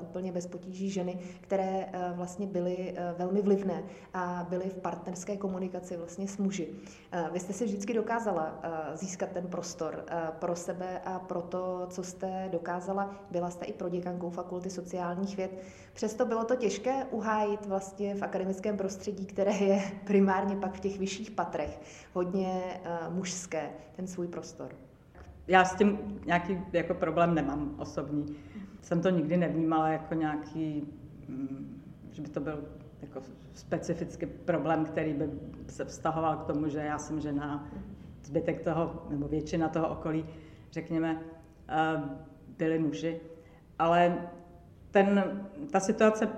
úplně 0.00 0.32
bez 0.32 0.46
potíží 0.46 0.90
ženy, 0.90 1.18
které 1.40 1.55
eh, 1.62 2.12
vlastně 2.14 2.46
byly 2.46 2.94
eh, 2.96 3.14
velmi 3.18 3.42
vlivné 3.42 3.82
a 4.14 4.46
byly 4.50 4.70
v 4.70 4.74
partnerské 4.74 5.36
komunikaci 5.36 5.96
vlastně 5.96 6.28
s 6.28 6.38
muži. 6.38 6.68
Eh, 7.12 7.24
vy 7.32 7.40
jste 7.40 7.52
si 7.52 7.64
vždycky 7.64 7.94
dokázala 7.94 8.60
získat 8.94 9.28
ten 9.30 9.46
prostor 9.46 10.04
pro 10.38 10.56
sebe 10.56 11.00
a 11.04 11.18
pro 11.18 11.42
to, 11.42 11.86
co 11.90 12.02
jste 12.02 12.48
dokázala. 12.52 13.14
Byla 13.30 13.50
jste 13.50 13.64
i 13.64 13.72
proděkankou 13.72 14.30
fakulty 14.30 14.70
sociálních 14.70 15.36
věd. 15.36 15.62
Přesto 15.92 16.26
bylo 16.26 16.44
to 16.44 16.56
těžké 16.56 17.04
uhájit 17.04 17.66
vlastně 17.66 18.14
v 18.14 18.22
akademickém 18.22 18.76
prostředí, 18.76 19.26
které 19.26 19.52
je 19.52 19.82
primárně 20.04 20.56
pak 20.56 20.74
v 20.74 20.80
těch 20.80 20.98
vyšších 20.98 21.30
patrech 21.30 21.80
hodně 22.14 22.80
mužské, 23.08 23.70
ten 23.96 24.06
svůj 24.06 24.28
prostor. 24.28 24.68
Já 25.48 25.64
s 25.64 25.74
tím 25.74 26.20
nějaký 26.26 26.58
jako 26.72 26.94
problém 26.94 27.34
nemám 27.34 27.74
osobní. 27.78 28.36
Jsem 28.82 29.02
to 29.02 29.10
nikdy 29.10 29.36
nevnímala 29.36 29.88
jako 29.88 30.14
nějaký 30.14 30.88
že 32.12 32.22
by 32.22 32.28
to 32.28 32.40
byl 32.40 32.64
jako 33.02 33.20
specifický 33.54 34.26
problém, 34.26 34.84
který 34.84 35.12
by 35.12 35.30
se 35.68 35.84
vztahoval 35.84 36.36
k 36.36 36.44
tomu, 36.44 36.68
že 36.68 36.78
já 36.78 36.98
jsem 36.98 37.20
žena, 37.20 37.68
zbytek 38.24 38.60
toho, 38.60 39.06
nebo 39.10 39.28
většina 39.28 39.68
toho 39.68 39.88
okolí, 39.88 40.26
řekněme, 40.72 41.20
eh, 41.68 42.00
byli 42.58 42.78
muži. 42.78 43.20
Ale 43.78 44.28
ten, 44.90 45.40
ta 45.70 45.80
situace 45.80 46.28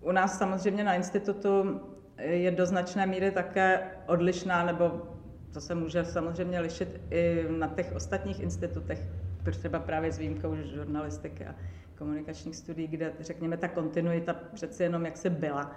u 0.00 0.12
nás 0.12 0.38
samozřejmě 0.38 0.84
na 0.84 0.94
institutu 0.94 1.80
je 2.18 2.50
do 2.50 2.66
značné 2.66 3.06
míry 3.06 3.30
také 3.30 3.90
odlišná, 4.06 4.64
nebo 4.64 5.02
to 5.52 5.60
se 5.60 5.74
může 5.74 6.04
samozřejmě 6.04 6.60
lišit 6.60 7.00
i 7.10 7.46
na 7.58 7.68
těch 7.68 7.92
ostatních 7.94 8.40
institutech, 8.40 9.08
třeba 9.50 9.78
právě 9.78 10.12
s 10.12 10.18
výjimkou 10.18 10.56
žurnalistiky 10.56 11.46
a 11.46 11.54
komunikačních 11.98 12.56
studií, 12.56 12.86
kde 12.86 13.12
řekněme 13.20 13.56
ta 13.56 13.68
kontinuita 13.68 14.34
přeci 14.54 14.82
jenom 14.82 15.04
jak 15.04 15.16
se 15.16 15.30
byla. 15.30 15.76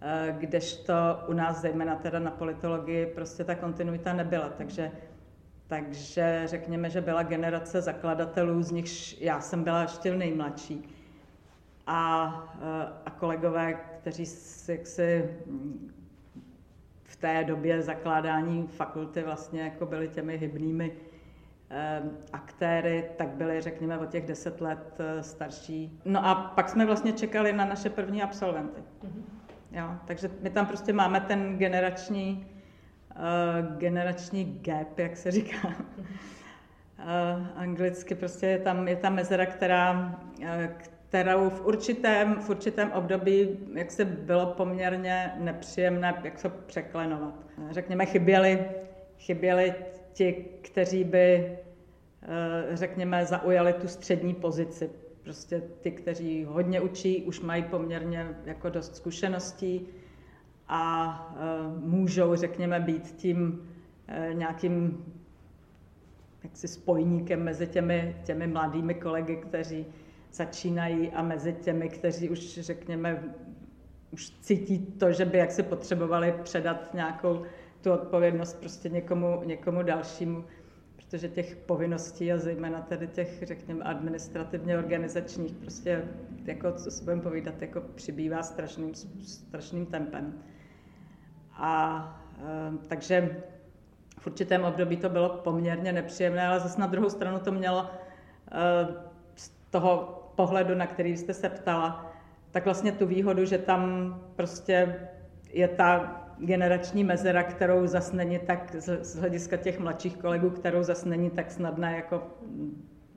Eh, 0.00 0.36
kdežto 0.38 0.94
u 1.28 1.32
nás, 1.32 1.60
zejména 1.60 1.96
teda 1.96 2.18
na 2.18 2.30
politologii, 2.30 3.06
prostě 3.06 3.44
ta 3.44 3.54
kontinuita 3.54 4.12
nebyla. 4.12 4.48
Takže, 4.48 4.90
takže 5.66 6.42
řekněme, 6.44 6.90
že 6.90 7.00
byla 7.00 7.22
generace 7.22 7.82
zakladatelů, 7.82 8.62
z 8.62 8.70
nichž 8.70 9.20
já 9.20 9.40
jsem 9.40 9.64
byla 9.64 9.82
ještě 9.82 10.16
nejmladší. 10.16 10.88
A, 11.86 12.54
eh, 12.62 12.88
a 13.06 13.10
kolegové, 13.10 13.74
kteří 13.74 14.26
si, 14.26 14.72
jaksi 14.72 15.30
v 17.04 17.16
té 17.16 17.44
době 17.44 17.82
zakládání 17.82 18.66
fakulty 18.66 19.22
vlastně 19.22 19.62
jako 19.62 19.86
byli 19.86 20.08
těmi 20.08 20.38
hybnými 20.38 20.92
aktéry, 22.32 23.10
tak 23.16 23.28
byly, 23.28 23.60
řekněme, 23.60 23.98
o 23.98 24.06
těch 24.06 24.26
deset 24.26 24.60
let 24.60 24.96
eh, 24.98 25.22
starší. 25.22 26.00
No 26.04 26.26
a 26.26 26.34
pak 26.34 26.68
jsme 26.68 26.86
vlastně 26.86 27.12
čekali 27.12 27.52
na 27.52 27.64
naše 27.64 27.90
první 27.90 28.22
absolventy. 28.22 28.80
Mm-hmm. 28.80 29.22
Jo, 29.72 29.90
takže 30.04 30.30
my 30.40 30.50
tam 30.50 30.66
prostě 30.66 30.92
máme 30.92 31.20
ten 31.20 31.58
generační, 31.58 32.46
uh, 33.16 33.76
generační 33.76 34.60
gap, 34.64 34.98
jak 34.98 35.16
se 35.16 35.30
říká. 35.30 35.68
Uh, 35.68 37.46
anglicky 37.56 38.14
prostě 38.14 38.46
je 38.46 38.58
tam, 38.58 38.88
je 38.88 38.96
tam 38.96 39.14
mezera, 39.14 39.46
která, 39.46 40.16
uh, 40.40 40.46
kterou 41.08 41.50
v 41.50 41.66
určitém, 41.66 42.34
v 42.34 42.50
určitém 42.50 42.92
období, 42.92 43.48
jak 43.74 43.90
se 43.90 44.04
bylo 44.04 44.46
poměrně 44.46 45.32
nepříjemné, 45.36 46.14
jak 46.24 46.38
se 46.38 46.48
překlenovat. 46.48 47.34
Řekněme, 47.70 48.06
chyběli, 48.06 48.68
chyběli 49.18 49.74
ti, 50.14 50.44
kteří 50.62 51.04
by, 51.04 51.24
eh, 51.24 51.56
řekněme, 52.72 53.26
zaujali 53.26 53.72
tu 53.72 53.88
střední 53.88 54.34
pozici. 54.34 54.90
Prostě 55.22 55.62
ty, 55.80 55.90
kteří 55.90 56.44
hodně 56.44 56.80
učí, 56.80 57.22
už 57.22 57.40
mají 57.40 57.62
poměrně 57.62 58.36
jako 58.44 58.70
dost 58.70 58.96
zkušeností 58.96 59.86
a 60.68 61.36
eh, 61.36 61.80
můžou, 61.80 62.34
řekněme, 62.36 62.80
být 62.80 63.14
tím 63.16 63.68
eh, 64.08 64.30
nějakým 64.34 65.04
jaksi 66.44 66.68
spojníkem 66.68 67.42
mezi 67.42 67.66
těmi, 67.66 68.16
těmi 68.24 68.46
mladými 68.46 68.94
kolegy, 68.94 69.36
kteří 69.36 69.86
začínají 70.32 71.10
a 71.10 71.22
mezi 71.22 71.52
těmi, 71.52 71.88
kteří 71.88 72.30
už, 72.30 72.58
řekněme, 72.60 73.34
už 74.10 74.30
cítí 74.30 74.78
to, 74.78 75.12
že 75.12 75.24
by 75.24 75.38
jaksi 75.38 75.62
potřebovali 75.62 76.34
předat 76.42 76.94
nějakou 76.94 77.42
tu 77.84 77.92
odpovědnost 77.92 78.60
prostě 78.60 78.88
někomu, 78.88 79.42
někomu 79.44 79.82
dalšímu, 79.82 80.44
protože 80.96 81.28
těch 81.28 81.56
povinností 81.56 82.32
a 82.32 82.38
zejména 82.38 82.80
tedy 82.80 83.08
těch, 83.08 83.42
řekněme, 83.42 83.84
administrativně 83.84 84.78
organizačních 84.78 85.52
prostě, 85.52 86.04
jako, 86.44 86.72
co 86.72 86.90
si 86.90 87.04
budeme 87.04 87.22
povídat, 87.22 87.62
jako 87.62 87.80
přibývá 87.94 88.42
strašným, 88.42 88.94
strašným 89.24 89.86
tempem. 89.86 90.42
A 91.52 92.20
takže 92.88 93.42
v 94.18 94.26
určitém 94.26 94.64
období 94.64 94.96
to 94.96 95.08
bylo 95.08 95.28
poměrně 95.28 95.92
nepříjemné, 95.92 96.46
ale 96.46 96.60
zase 96.60 96.80
na 96.80 96.86
druhou 96.86 97.10
stranu 97.10 97.38
to 97.38 97.52
mělo 97.52 97.90
z 99.36 99.48
toho 99.70 100.20
pohledu, 100.34 100.74
na 100.74 100.86
který 100.86 101.16
jste 101.16 101.34
se 101.34 101.48
ptala, 101.48 102.12
tak 102.50 102.64
vlastně 102.64 102.92
tu 102.92 103.06
výhodu, 103.06 103.44
že 103.44 103.58
tam 103.58 104.14
prostě 104.36 105.08
je 105.52 105.68
ta 105.68 106.20
generační 106.38 107.04
mezera, 107.04 107.42
kterou 107.42 107.86
zas 107.86 108.12
není 108.12 108.38
tak 108.38 108.76
z 108.78 109.16
hlediska 109.16 109.56
těch 109.56 109.78
mladších 109.78 110.16
kolegů, 110.16 110.50
kterou 110.50 110.82
zas 110.82 111.04
není 111.04 111.30
tak 111.30 111.50
snadné 111.50 111.96
jako 111.96 112.22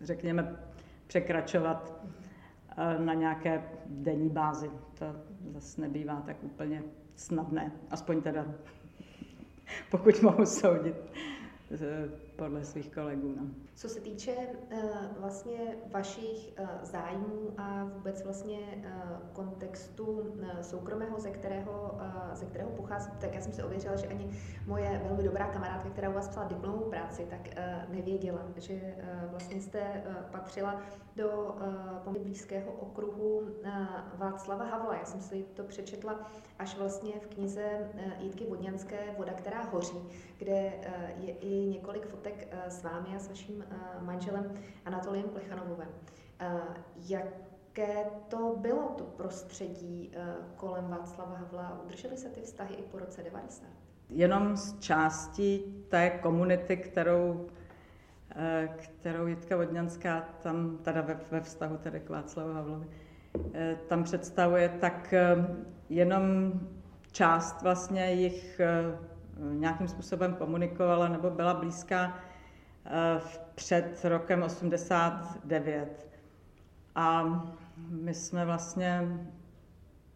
řekněme 0.02 0.56
překračovat 1.08 1.94
eh, 2.78 3.00
na 3.00 3.14
nějaké 3.14 3.64
denní 3.86 4.30
bázi. 4.30 4.70
To 5.00 5.06
zase 5.54 5.82
nebývá 5.82 6.22
tak 6.26 6.44
úplně 6.44 6.84
snadné, 7.16 7.72
aspoň 7.92 8.22
teda 8.22 8.46
pokud 9.92 10.22
mohu 10.22 10.46
soudit 10.46 10.96
podle 12.38 12.66
svých 12.66 12.94
kolegů. 12.94 13.34
No. 13.38 13.48
Co 13.76 13.90
se 13.90 14.00
týče 14.00 14.36
uh, 14.36 14.80
vlastně 15.20 15.76
vašich 15.92 16.54
uh, 16.60 16.68
zájmů 16.84 17.54
a 17.58 17.84
vůbec 17.84 18.24
vlastně 18.24 18.58
uh, 18.58 18.84
kontextu 19.34 20.34
soukromého, 20.62 21.20
ze 21.20 21.30
kterého, 21.30 22.00
ze 22.34 22.46
kterého 22.46 22.70
pochází, 22.70 23.12
tak 23.20 23.36
já 23.36 23.42
jsem 23.42 23.54
si 23.54 23.64
ověřila, 23.64 23.96
že 23.96 24.08
ani 24.08 24.30
moje 24.68 25.02
velmi 25.08 25.24
dobrá 25.24 25.48
kamarádka, 25.48 25.90
která 25.90 26.10
u 26.10 26.14
vás 26.14 26.28
psala 26.28 26.48
diplomovou 26.48 26.90
práci, 26.90 27.28
tak 27.30 27.40
nevěděla, 27.90 28.42
že 28.56 28.96
vlastně 29.32 29.62
jste 29.62 30.04
patřila 30.32 30.82
do 31.16 31.56
poměrně 32.04 32.26
blízkého 32.26 32.72
okruhu 32.72 33.38
uh, 33.38 33.48
Václava 34.18 34.66
Havla. 34.66 34.96
Já 34.96 35.06
jsem 35.06 35.22
si 35.22 35.46
to 35.54 35.64
přečetla 35.64 36.32
až 36.60 36.78
vlastně 36.78 37.14
v 37.20 37.28
knize 37.28 37.92
Jitky 38.20 38.46
Vodňanské 38.46 38.98
Voda, 39.18 39.34
která 39.34 39.62
hoří, 39.64 39.98
kde 40.38 40.74
je 41.18 41.34
i 41.34 41.66
několik 41.66 42.08
fotek 42.08 42.27
uh, 42.36 42.60
s 42.68 42.84
vámi 42.84 43.16
a 43.16 43.20
s 43.20 43.28
vaším 43.28 43.56
uh, 43.56 44.04
manželem 44.06 44.54
Anatoliem 44.86 45.30
Plechanovovem. 45.30 45.88
Uh, 46.42 46.60
jaké 46.98 48.06
to 48.28 48.56
bylo, 48.58 48.94
to 48.98 49.04
prostředí 49.04 50.12
kolem 50.56 50.88
Václava 50.88 51.36
Havla? 51.38 51.82
Udržely 51.86 52.18
se 52.18 52.30
ty 52.30 52.42
vztahy 52.42 52.76
i 52.76 52.82
po 52.82 53.00
roce 53.00 53.24
90? 53.24 53.68
Jenom 54.10 54.58
z 54.58 54.80
části 54.80 55.64
té 55.90 56.10
komunity, 56.10 56.78
kterou 56.78 57.48
Eh, 58.40 58.70
kterou 58.78 59.28
Jitka 59.28 59.58
Vodňanská 59.58 60.30
tam, 60.44 60.78
teda 60.78 61.02
ve, 61.02 61.20
ve 61.32 61.42
vztahu 61.42 61.78
tedy 61.78 62.00
k 62.00 62.10
Václavu 62.10 62.54
Havlovi, 62.54 62.88
eh, 63.54 63.78
tam 63.88 64.04
představuje, 64.04 64.70
tak 64.70 65.14
eh, 65.14 65.36
jenom 65.90 66.52
část 67.12 67.62
vlastně 67.62 68.12
jich 68.12 68.62
nějakým 69.54 69.88
způsobem 69.88 70.34
komunikovala 70.34 71.08
nebo 71.08 71.30
byla 71.30 71.54
blízká 71.54 72.20
před 73.56 74.00
rokem 74.04 74.44
89. 74.44 76.08
A 76.96 77.24
my 77.90 78.14
jsme 78.14 78.46
vlastně, 78.46 79.02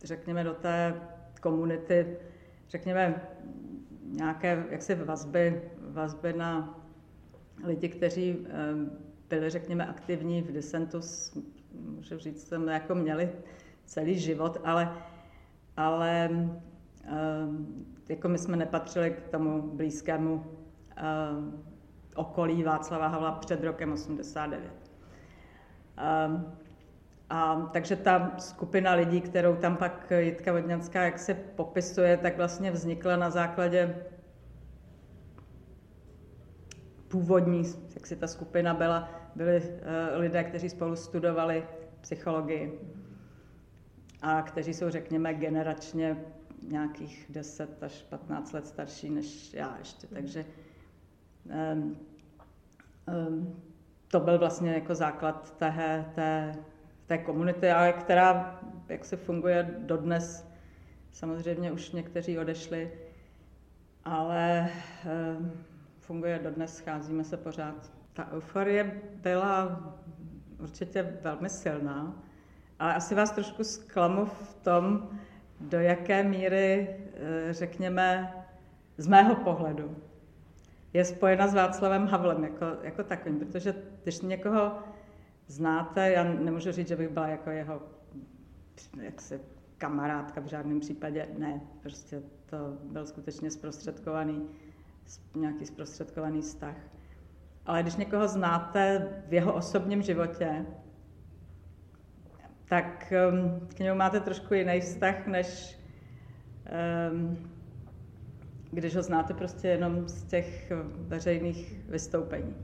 řekněme, 0.03 0.43
do 0.43 0.53
té 0.53 1.01
komunity, 1.41 2.17
řekněme, 2.69 3.21
nějaké 4.03 4.65
jaksi 4.69 4.95
vazby, 4.95 5.61
vazby 5.91 6.33
na 6.33 6.79
lidi, 7.63 7.89
kteří 7.89 8.47
eh, 8.49 8.51
byli, 9.29 9.49
řekněme, 9.49 9.87
aktivní 9.87 10.41
v 10.41 10.51
disentu, 10.51 10.99
můžu 11.73 12.17
říct, 12.17 12.47
jsme 12.47 12.73
jako 12.73 12.95
měli 12.95 13.31
celý 13.85 14.19
život, 14.19 14.61
ale, 14.63 14.97
ale 15.77 16.29
eh, 16.31 16.61
jako 18.09 18.29
my 18.29 18.37
jsme 18.37 18.57
nepatřili 18.57 19.11
k 19.11 19.29
tomu 19.29 19.61
blízkému 19.61 20.45
eh, 20.97 21.03
okolí 22.15 22.63
Václava 22.63 23.07
Havla 23.07 23.31
před 23.31 23.63
rokem 23.63 23.91
89. 23.91 24.73
A, 27.29 27.69
takže 27.71 27.95
ta 27.95 28.31
skupina 28.37 28.93
lidí, 28.93 29.21
kterou 29.21 29.55
tam 29.55 29.77
pak 29.77 30.11
Jitka 30.19 30.51
Vodňanská 30.51 31.03
jak 31.03 31.19
se 31.19 31.33
popisuje, 31.33 32.17
tak 32.17 32.37
vlastně 32.37 32.71
vznikla 32.71 33.15
na 33.15 33.29
základě 33.29 33.95
původní, 37.07 37.63
jak 37.95 38.07
si 38.07 38.15
ta 38.15 38.27
skupina 38.27 38.73
byla, 38.73 39.09
byli 39.35 39.61
uh, 39.61 40.19
lidé, 40.19 40.43
kteří 40.43 40.69
spolu 40.69 40.95
studovali 40.95 41.63
psychologii 42.01 42.79
a 44.21 44.41
kteří 44.41 44.73
jsou, 44.73 44.89
řekněme, 44.89 45.33
generačně 45.33 46.17
nějakých 46.61 47.25
10 47.29 47.83
až 47.83 48.01
15 48.01 48.51
let 48.51 48.67
starší 48.67 49.09
než 49.09 49.53
já 49.53 49.75
ještě. 49.79 50.07
Takže 50.07 50.45
um, 51.73 51.97
um, 53.27 53.61
to 54.07 54.19
byl 54.19 54.39
vlastně 54.39 54.73
jako 54.73 54.95
základ 54.95 55.57
té, 55.57 56.05
té, 56.15 56.55
té 57.05 57.17
komunity, 57.17 57.71
ale 57.71 57.93
která 57.93 58.59
jak 58.89 59.05
se 59.05 59.17
funguje 59.17 59.75
dodnes. 59.79 60.47
Samozřejmě 61.11 61.71
už 61.71 61.91
někteří 61.91 62.39
odešli, 62.39 62.91
ale 64.05 64.69
um, 65.37 65.51
funguje 65.99 66.39
dodnes, 66.43 66.77
scházíme 66.77 67.23
se 67.23 67.37
pořád. 67.37 67.91
Ta 68.13 68.31
euforie 68.31 69.01
byla 69.15 69.81
určitě 70.59 71.17
velmi 71.21 71.49
silná, 71.49 72.23
ale 72.79 72.95
asi 72.95 73.15
vás 73.15 73.31
trošku 73.31 73.63
zklamu 73.63 74.25
v 74.25 74.53
tom, 74.53 75.09
do 75.61 75.79
jaké 75.79 76.23
míry, 76.23 76.89
eh, 77.13 77.53
řekněme, 77.53 78.33
z 78.97 79.07
mého 79.07 79.35
pohledu, 79.35 79.95
je 80.93 81.05
spojena 81.05 81.47
s 81.47 81.53
Václavem 81.53 82.07
Havlem 82.07 82.43
jako, 82.43 82.65
jako 82.83 83.03
takovým, 83.03 83.39
protože 83.39 83.75
když 84.03 84.21
někoho 84.21 84.71
znáte, 85.47 86.11
já 86.11 86.23
nemůžu 86.23 86.71
říct, 86.71 86.87
že 86.87 86.95
bych 86.95 87.09
byla 87.09 87.27
jako 87.27 87.49
jeho 87.49 87.81
jaksi, 89.01 89.39
kamarádka 89.77 90.41
v 90.41 90.45
žádném 90.45 90.79
případě, 90.79 91.27
ne, 91.37 91.61
prostě 91.81 92.21
to 92.45 92.57
byl 92.83 93.05
skutečně 93.05 93.51
zprostředkovaný 93.51 94.49
nějaký 95.35 95.65
zprostředkovaný 95.65 96.41
vztah. 96.41 96.75
Ale 97.65 97.81
když 97.81 97.95
někoho 97.95 98.27
znáte 98.27 99.09
v 99.27 99.33
jeho 99.33 99.53
osobním 99.53 100.01
životě, 100.01 100.65
tak 102.71 103.13
um, 103.31 103.67
k 103.75 103.79
němu 103.79 103.97
máte 103.97 104.19
trošku 104.19 104.53
jiný 104.53 104.81
vztah, 104.81 105.27
než 105.27 105.77
um, 107.11 107.37
když 108.71 108.95
ho 108.95 109.03
znáte 109.03 109.33
prostě 109.33 109.67
jenom 109.67 110.07
z 110.07 110.23
těch 110.23 110.71
veřejných 110.95 111.85
vystoupení. 111.89 112.55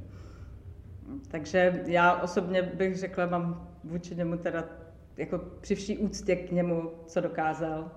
Takže 1.27 1.83
já 1.85 2.21
osobně 2.21 2.61
bych 2.61 2.97
řekla, 2.97 3.25
mám 3.25 3.69
vůči 3.83 4.15
němu 4.15 4.37
teda 4.37 4.63
jako 5.17 5.37
při 5.37 5.75
vší 5.75 5.97
úctě 5.97 6.35
k 6.35 6.51
němu, 6.51 6.91
co 7.07 7.21
dokázal, 7.21 7.91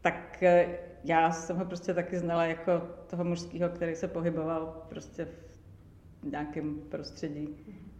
tak 0.00 0.44
já 1.04 1.32
jsem 1.32 1.56
ho 1.56 1.64
prostě 1.64 1.94
taky 1.94 2.18
znala 2.18 2.46
jako 2.46 2.82
toho 3.06 3.24
mužského, 3.24 3.68
který 3.68 3.94
se 3.94 4.08
pohyboval 4.08 4.86
prostě 4.88 5.24
v 6.22 6.30
nějakém 6.30 6.74
prostředí 6.88 7.48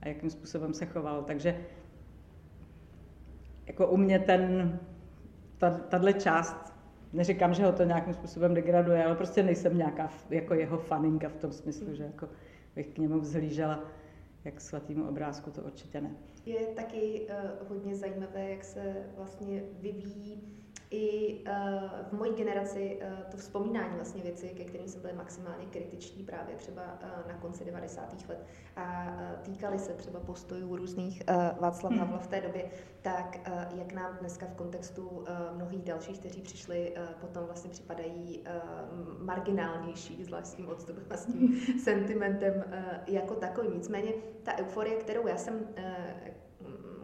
a 0.03 0.09
jakým 0.09 0.31
způsobem 0.31 0.75
se 0.75 0.87
choval. 0.87 1.23
Takže 1.23 1.57
jako 3.67 3.87
u 3.87 3.97
mě 3.97 4.19
ten, 4.19 4.79
tahle 5.89 6.13
část, 6.13 6.75
neříkám, 7.13 7.55
že 7.55 7.65
ho 7.65 7.73
to 7.73 7.85
nějakým 7.85 8.15
způsobem 8.15 8.55
degraduje, 8.55 9.05
ale 9.05 9.15
prostě 9.15 9.43
nejsem 9.43 9.79
nějaká 9.79 10.11
jako 10.31 10.55
jeho 10.55 10.79
faninka 10.79 11.29
v 11.29 11.37
tom 11.37 11.53
smyslu, 11.53 11.95
že 11.95 12.03
jako 12.03 12.29
bych 12.75 12.87
k 12.87 12.99
němu 12.99 13.21
vzhlížela 13.21 13.81
jak 14.45 14.61
svatýmu 14.61 15.09
obrázku, 15.09 15.51
to 15.51 15.63
určitě 15.63 16.01
ne. 16.01 16.11
Je 16.47 16.67
taky 16.67 17.29
uh, 17.61 17.69
hodně 17.69 17.97
zajímavé, 17.97 18.51
jak 18.51 18.65
se 18.65 18.95
vlastně 19.17 19.63
vyvíjí 19.81 20.43
i 20.93 21.35
uh, 21.35 22.09
v 22.09 22.13
mojí 22.13 22.33
generaci 22.33 22.99
uh, 23.03 23.31
to 23.31 23.37
vzpomínání 23.37 23.97
vlastně 23.97 24.23
věci, 24.23 24.49
ke 24.49 24.65
kterým 24.65 24.89
jsem 24.89 25.03
byl 25.03 25.11
maximálně 25.17 25.67
kritičtí 25.67 26.23
právě 26.23 26.57
třeba 26.57 26.83
uh, 26.83 27.29
na 27.29 27.35
konci 27.35 27.65
90. 27.65 28.29
let 28.29 28.47
a 28.77 29.07
uh, 29.09 29.43
týkaly 29.43 29.79
se 29.79 29.93
třeba 29.93 30.21
postojů 30.21 30.77
různých 30.77 31.23
uh, 31.29 31.61
Václav 31.61 31.93
Havla 31.93 32.19
v 32.19 32.27
té 32.27 32.41
době, 32.41 32.71
tak 33.03 33.39
uh, 33.47 33.79
jak 33.79 33.93
nám 33.93 34.17
dneska 34.21 34.47
v 34.47 34.55
kontextu 34.55 35.09
uh, 35.09 35.27
mnohých 35.55 35.83
dalších, 35.83 36.19
kteří 36.19 36.41
přišli, 36.41 36.95
uh, 36.97 37.15
potom 37.21 37.45
vlastně 37.45 37.71
připadají 37.71 38.39
uh, 38.39 39.25
marginálnější, 39.25 40.25
zvlášť 40.25 40.47
s 40.47 40.55
tím 40.55 40.69
odstupem 40.69 41.05
a 41.11 41.17
s 41.17 41.27
tím 41.27 41.61
sentimentem 41.85 42.65
uh, 42.67 42.73
jako 43.07 43.35
takový. 43.35 43.69
Nicméně 43.69 44.13
ta 44.43 44.59
euforie, 44.59 44.97
kterou 44.97 45.27
já 45.27 45.37
jsem 45.37 45.55
uh, 45.55 45.85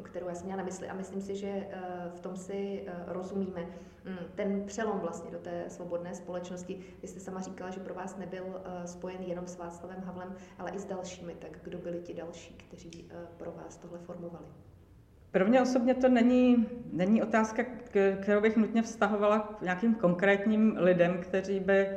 kterou 0.09 0.29
já 0.29 0.35
jsem 0.35 0.47
měla 0.47 0.59
na 0.59 0.65
mysli 0.65 0.89
a 0.89 0.95
myslím 0.95 1.21
si, 1.21 1.37
že 1.37 1.49
eh, 1.49 1.81
v 2.15 2.21
tom 2.21 2.37
si 2.37 2.85
eh, 2.87 2.93
rozumíme. 3.07 3.67
Mm, 4.05 4.17
ten 4.35 4.65
přelom 4.67 4.99
vlastně 4.99 5.31
do 5.31 5.39
té 5.39 5.65
svobodné 5.69 6.15
společnosti, 6.15 6.81
vy 7.03 7.09
jste 7.09 7.21
sama 7.21 7.41
říkala, 7.41 7.71
že 7.71 7.81
pro 7.81 7.95
vás 7.95 8.17
nebyl 8.17 8.45
eh, 8.45 8.87
spojen 8.87 9.23
jenom 9.23 9.47
s 9.47 9.59
Václavem 9.59 10.03
Havlem, 10.05 10.35
ale 10.59 10.71
i 10.71 10.79
s 10.79 10.85
dalšími, 10.85 11.35
tak 11.35 11.59
kdo 11.63 11.79
byli 11.79 12.01
ti 12.01 12.15
další, 12.15 12.55
kteří 12.55 13.11
pro 13.37 13.53
vás 13.53 13.77
tohle 13.77 13.99
formovali? 13.99 14.47
Pro 15.31 15.47
mě 15.47 15.63
osobně 15.63 15.95
to 15.95 16.09
není, 16.09 16.67
není 16.93 17.23
otázka, 17.23 17.65
kterou 18.21 18.41
bych 18.41 18.57
nutně 18.57 18.83
vztahovala 18.83 19.39
k 19.39 19.63
nějakým 19.63 19.95
konkrétním 19.95 20.77
lidem, 20.79 21.19
kteří 21.21 21.61
by 21.61 21.89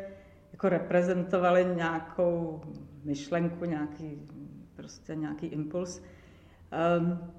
jako 0.52 0.70
reprezentovali 0.70 1.66
nějakou 1.76 2.62
myšlenku, 3.04 3.66
nějaký, 3.66 4.28
prostě 4.76 5.16
nějaký 5.16 5.48
impuls. 5.48 6.02
Um, 7.00 7.32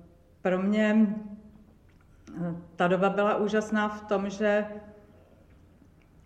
pro 0.43 0.63
mě 0.63 1.07
eh, 2.41 2.55
ta 2.77 2.89
doba 2.89 3.11
byla 3.11 3.37
úžasná 3.37 3.89
v 3.89 4.01
tom, 4.01 4.31
že 4.31 4.67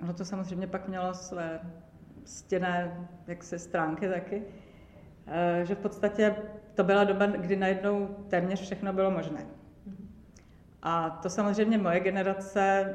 no 0.06 0.12
to 0.12 0.24
samozřejmě 0.24 0.66
pak 0.66 0.88
mělo 0.88 1.14
své 1.14 1.60
stěné 2.24 3.08
jaksi 3.26 3.58
stránky 3.58 4.08
taky, 4.08 4.42
eh, 5.26 5.64
že 5.64 5.74
v 5.74 5.78
podstatě 5.78 6.36
to 6.74 6.84
byla 6.84 7.04
doba, 7.04 7.26
kdy 7.26 7.56
najednou 7.56 8.06
téměř 8.28 8.60
všechno 8.60 8.92
bylo 8.92 9.10
možné. 9.10 9.46
A 10.82 11.10
to 11.10 11.30
samozřejmě 11.30 11.78
moje 11.78 12.00
generace 12.00 12.94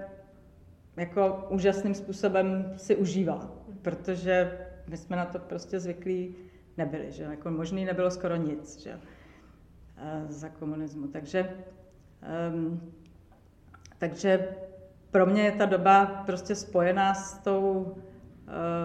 jako 0.97 1.47
úžasným 1.49 1.93
způsobem 1.93 2.73
si 2.77 2.95
užívala, 2.95 3.51
protože 3.81 4.67
my 4.87 4.97
jsme 4.97 5.15
na 5.15 5.25
to 5.25 5.39
prostě 5.39 5.79
zvyklí 5.79 6.35
nebyli, 6.77 7.11
že 7.11 7.23
jako 7.23 7.51
možný 7.51 7.85
nebylo 7.85 8.11
skoro 8.11 8.35
nic, 8.35 8.79
že 8.79 8.99
za 10.27 10.49
komunismu. 10.49 11.07
Takže, 11.07 11.55
um, 12.53 12.91
takže 13.97 14.47
pro 15.11 15.25
mě 15.25 15.41
je 15.41 15.51
ta 15.51 15.65
doba 15.65 16.05
prostě 16.25 16.55
spojená 16.55 17.13
s 17.13 17.37
tou 17.37 17.95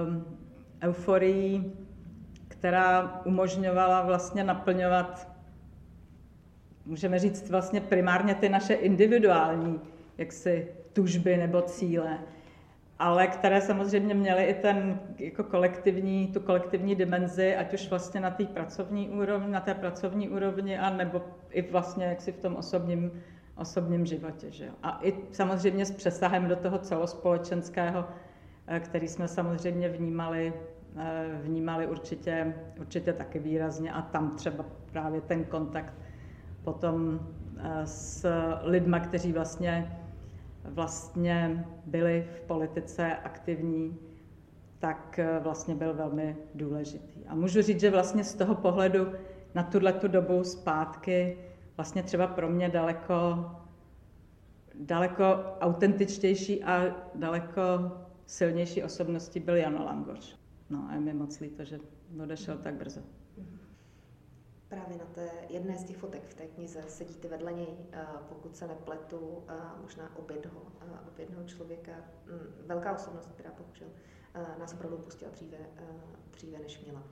um, 0.09 0.39
euforií, 0.83 1.73
která 2.49 3.21
umožňovala 3.25 4.03
vlastně 4.03 4.45
naplňovat, 4.45 5.29
můžeme 6.87 7.19
říct 7.19 7.51
vlastně 7.51 7.81
primárně 7.81 8.35
ty 8.35 8.49
naše 8.49 8.75
individuální 8.75 9.81
jaksi 10.19 10.69
tužby 10.93 11.37
nebo 11.37 11.63
cíle, 11.63 12.19
ale 12.99 13.27
které 13.27 13.61
samozřejmě 13.61 14.15
měly 14.15 14.45
i 14.45 14.55
ten 14.55 15.01
jako 15.19 15.45
kolektivní, 15.45 16.27
tu 16.27 16.41
kolektivní 16.41 16.95
dimenzi, 16.95 17.57
ať 17.57 17.75
už 17.75 17.91
vlastně 17.91 18.21
na 18.21 18.31
té 18.31 18.45
pracovní 18.45 19.09
úrovni, 19.09 19.53
na 19.53 19.61
té 19.61 19.75
pracovní 19.75 20.29
úrovni, 20.29 20.79
a 20.79 20.91
nebo 20.91 21.23
i 21.51 21.63
vlastně 21.63 22.05
jaksi 22.05 22.33
v 22.33 22.39
tom 22.39 22.57
osobním, 22.57 23.23
osobním 23.57 24.07
životě. 24.07 24.51
Že? 24.51 24.69
A 24.83 25.01
i 25.03 25.15
samozřejmě 25.33 25.87
s 25.87 25.91
přesahem 25.91 26.49
do 26.49 26.57
toho 26.57 26.79
celospolečenského, 26.79 28.05
eh, 28.67 28.81
který 28.81 29.09
jsme 29.09 29.29
samozřejmě 29.29 29.89
vnímali, 29.89 30.53
eh, 30.97 31.41
vnímali 31.43 31.87
určitě, 31.87 32.55
určitě 32.81 33.13
taky 33.13 33.39
výrazně 33.39 33.93
a 33.93 34.03
tam 34.03 34.37
třeba 34.37 34.65
právě 34.93 35.21
ten 35.21 35.45
kontakt 35.45 35.95
potom 36.65 37.21
eh, 37.59 37.87
s 37.87 38.27
lidma, 38.63 39.01
kteří 39.01 39.33
vlastně 39.33 39.99
vlastně 40.69 41.67
byli 41.87 42.29
v 42.37 42.41
politice 42.41 43.17
aktivní, 43.17 43.99
tak 44.79 45.19
eh, 45.19 45.41
vlastně 45.43 45.75
byl 45.75 45.95
velmi 45.95 46.37
důležitý. 46.55 47.27
A 47.27 47.35
můžu 47.35 47.63
říct, 47.63 47.81
že 47.81 47.91
vlastně 47.91 48.25
z 48.25 48.35
toho 48.35 48.55
pohledu 48.55 49.13
na 49.55 49.63
tuhle 49.63 49.93
tu 49.93 50.09
dobu 50.09 50.45
zpátky 50.45 51.39
vlastně 51.77 52.03
třeba 52.03 52.27
pro 52.27 52.49
mě 52.49 52.69
daleko, 52.69 53.51
daleko 54.75 55.25
autentičtější 55.61 56.65
a 56.65 56.97
daleko 57.15 57.63
silnější 58.27 58.83
osobností 58.83 59.41
byl 59.41 59.57
Jan 59.57 59.83
Langoš. 59.85 60.37
No 60.71 60.87
a 60.91 60.95
je 60.95 61.01
mi 61.01 61.15
moc 61.15 61.41
líto, 61.41 61.65
že 61.65 61.79
odešel 62.23 62.59
tak 62.59 62.75
brzo 62.75 63.01
právě 64.69 64.97
na 64.97 65.05
té 65.05 65.31
jedné 65.49 65.79
z 65.79 65.85
těch 65.85 65.97
fotek 65.97 66.25
v 66.25 66.35
té 66.35 66.47
knize 66.47 66.83
sedíte 66.89 67.29
vedle 67.29 67.53
něj, 67.53 67.77
pokud 68.29 68.57
se 68.57 68.67
nepletu, 68.67 69.45
možná 69.81 70.17
ob 70.17 70.31
jednoho, 70.31 70.63
ob 71.09 71.19
jednoho 71.19 71.45
člověka. 71.45 71.93
Mm, 72.27 72.67
velká 72.67 72.95
osobnost, 72.95 73.27
která 73.27 73.53
bohužel 73.59 73.89
nás 74.59 74.73
opravdu 74.73 74.99
pustila 74.99 75.31
dříve, 75.31 75.59
dříve 76.31 76.59
než 76.59 76.85
měla. 76.85 77.03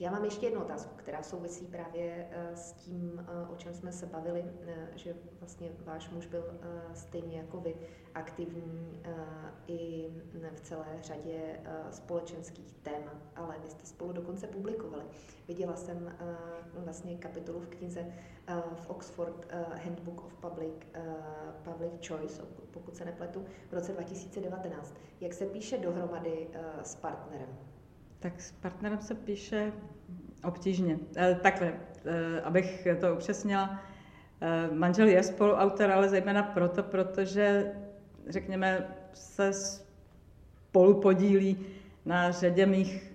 Já 0.00 0.10
mám 0.10 0.24
ještě 0.24 0.46
jednu 0.46 0.60
otázku, 0.60 0.90
která 0.96 1.22
souvisí 1.22 1.66
právě 1.66 2.28
eh, 2.30 2.56
s 2.56 2.72
tím, 2.72 3.26
eh, 3.28 3.48
o 3.52 3.56
čem 3.56 3.74
jsme 3.74 3.92
se 3.92 4.06
bavili, 4.06 4.44
eh, 4.66 4.88
že 4.94 5.14
vlastně 5.40 5.70
váš 5.84 6.10
muž 6.10 6.26
byl 6.26 6.44
stejně 6.94 7.36
jako 7.36 7.60
vy 7.60 7.74
aktivní 8.14 9.02
i 9.66 10.08
v 10.54 10.60
celé 10.60 10.86
řadě 11.02 11.60
společenských 11.90 12.74
témat, 12.74 13.16
ale 13.36 13.56
vy 13.64 13.70
jste 13.70 13.86
spolu 13.86 14.12
dokonce 14.12 14.46
publikovali. 14.46 15.04
Viděla 15.48 15.76
jsem 15.76 16.16
vlastně 16.74 17.16
kapitolu 17.16 17.60
v 17.60 17.66
knize 17.66 18.06
v 18.74 18.90
Oxford 18.90 19.52
Handbook 19.84 20.24
of 20.24 20.34
Public, 20.36 20.74
Public 21.62 22.08
Choice, 22.08 22.42
pokud 22.70 22.96
se 22.96 23.04
nepletu, 23.04 23.44
v 23.70 23.72
roce 23.72 23.92
2019. 23.92 24.94
Jak 25.20 25.32
se 25.32 25.46
píše 25.46 25.78
dohromady 25.78 26.48
s 26.82 26.94
partnerem? 26.94 27.67
Tak 28.20 28.40
s 28.40 28.52
partnerem 28.52 29.00
se 29.00 29.14
píše 29.14 29.72
obtížně. 30.44 30.98
Eh, 31.16 31.38
takhle, 31.42 31.72
eh, 32.04 32.40
abych 32.40 32.86
to 33.00 33.14
upřesnila, 33.14 33.80
eh, 34.40 34.68
manžel 34.74 35.06
je 35.08 35.22
spoluautor, 35.22 35.90
ale 35.90 36.08
zejména 36.08 36.42
proto, 36.42 36.82
protože, 36.82 37.72
řekněme, 38.28 38.86
se 39.14 39.52
spolu 39.52 41.00
podílí 41.00 41.66
na 42.04 42.30
řadě 42.30 42.66
mých, 42.66 43.12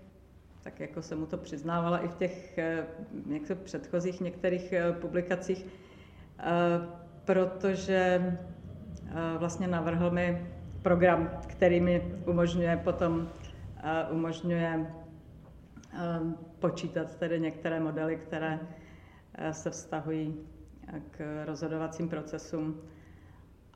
tak 0.61 0.79
jako 0.79 1.01
jsem 1.01 1.19
mu 1.19 1.25
to 1.25 1.37
přiznávala 1.37 1.97
i 1.97 2.07
v 2.07 2.15
těch 2.15 2.57
jak 3.29 3.57
předchozích 3.63 4.21
některých 4.21 4.73
publikacích, 5.01 5.65
protože 7.25 8.37
vlastně 9.37 9.67
navrhl 9.67 10.11
mi 10.11 10.47
program, 10.81 11.29
který 11.47 11.79
mi 11.79 12.13
umožňuje 12.25 12.77
potom 12.77 13.29
umožňuje 14.11 14.93
ehm, 15.93 16.37
počítat 16.59 17.15
tedy 17.15 17.39
některé 17.39 17.79
modely, 17.79 18.17
které 18.17 18.59
eh, 19.35 19.53
se 19.53 19.69
vztahují 19.69 20.39
eh, 20.87 21.01
k 21.11 21.45
rozhodovacím 21.45 22.09
procesům. 22.09 22.81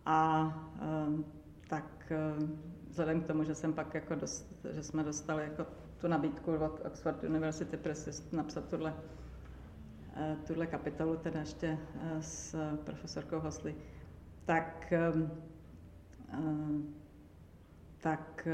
A 0.05 0.51
ehm, 0.81 1.25
tak 1.67 2.11
ehm, 2.11 2.61
vzhledem 2.89 3.21
k 3.21 3.27
tomu, 3.27 3.43
že 3.43 3.55
jsem 3.55 3.73
pak 3.73 3.93
jako 3.93 4.15
dost, 4.15 4.65
že 4.71 4.83
jsme 4.83 5.03
dostali 5.03 5.43
jako 5.43 5.65
tu 5.97 6.07
nabídku 6.07 6.55
od 6.55 6.85
Oxford 6.85 7.23
University 7.23 7.77
Press 7.77 8.31
napsat 8.31 8.69
tuhle, 8.69 8.93
eh, 10.15 10.37
tuhle 10.47 10.67
kapitolu, 10.67 11.17
teda 11.17 11.39
ještě 11.39 11.77
s 12.19 12.55
profesorkou 12.83 13.39
Hosley, 13.39 13.75
tak, 14.45 14.93
tak 17.99 18.47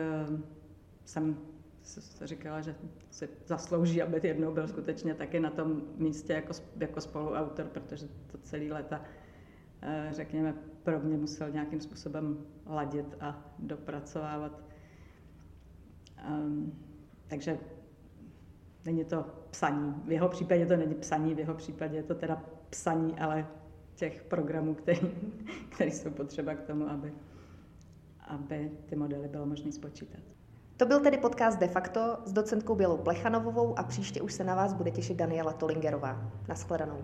jsem 1.05 1.37
říkala, 2.21 2.61
že 2.61 2.75
si 3.11 3.29
zaslouží, 3.45 4.01
aby 4.01 4.27
jednou 4.27 4.53
byl 4.53 4.67
skutečně 4.67 5.15
taky 5.15 5.39
na 5.39 5.49
tom 5.49 5.81
místě 5.97 6.33
jako, 6.33 6.53
jako 6.79 7.01
spoluautor, 7.01 7.65
protože 7.65 8.07
to 8.31 8.37
celý 8.37 8.71
léta, 8.71 9.01
eh, 9.81 10.09
řekněme, 10.11 10.55
pro 10.83 10.99
mě 10.99 11.17
musel 11.17 11.49
nějakým 11.49 11.81
způsobem 11.81 12.37
ladit 12.65 13.15
a 13.19 13.53
dopracovávat. 13.59 14.63
Um, 16.29 16.79
takže 17.27 17.59
není 18.85 19.05
to 19.05 19.25
psaní. 19.49 19.93
V 20.05 20.11
jeho 20.11 20.29
případě 20.29 20.65
to 20.65 20.77
není 20.77 20.95
psaní, 20.95 21.35
v 21.35 21.39
jeho 21.39 21.53
případě 21.53 21.97
je 21.97 22.03
to 22.03 22.15
teda 22.15 22.43
psaní, 22.69 23.19
ale 23.19 23.47
těch 23.95 24.23
programů, 24.23 24.73
které 24.73 25.91
jsou 25.91 26.11
potřeba 26.11 26.55
k 26.55 26.63
tomu, 26.63 26.89
aby, 26.89 27.13
aby 28.27 28.71
ty 28.85 28.95
modely 28.95 29.27
bylo 29.27 29.45
možné 29.45 29.71
spočítat. 29.71 30.21
To 30.83 30.87
byl 30.87 30.99
tedy 30.99 31.17
podcast 31.17 31.59
De 31.59 31.67
facto 31.67 32.17
s 32.25 32.33
docentkou 32.33 32.75
Bělou 32.75 32.97
Plechanovou 32.97 33.79
a 33.79 33.83
příště 33.83 34.21
už 34.21 34.33
se 34.33 34.43
na 34.43 34.55
vás 34.55 34.73
bude 34.73 34.91
těšit 34.91 35.17
Daniela 35.17 35.53
Tolingerová. 35.53 36.31
Naschledanou. 36.47 36.97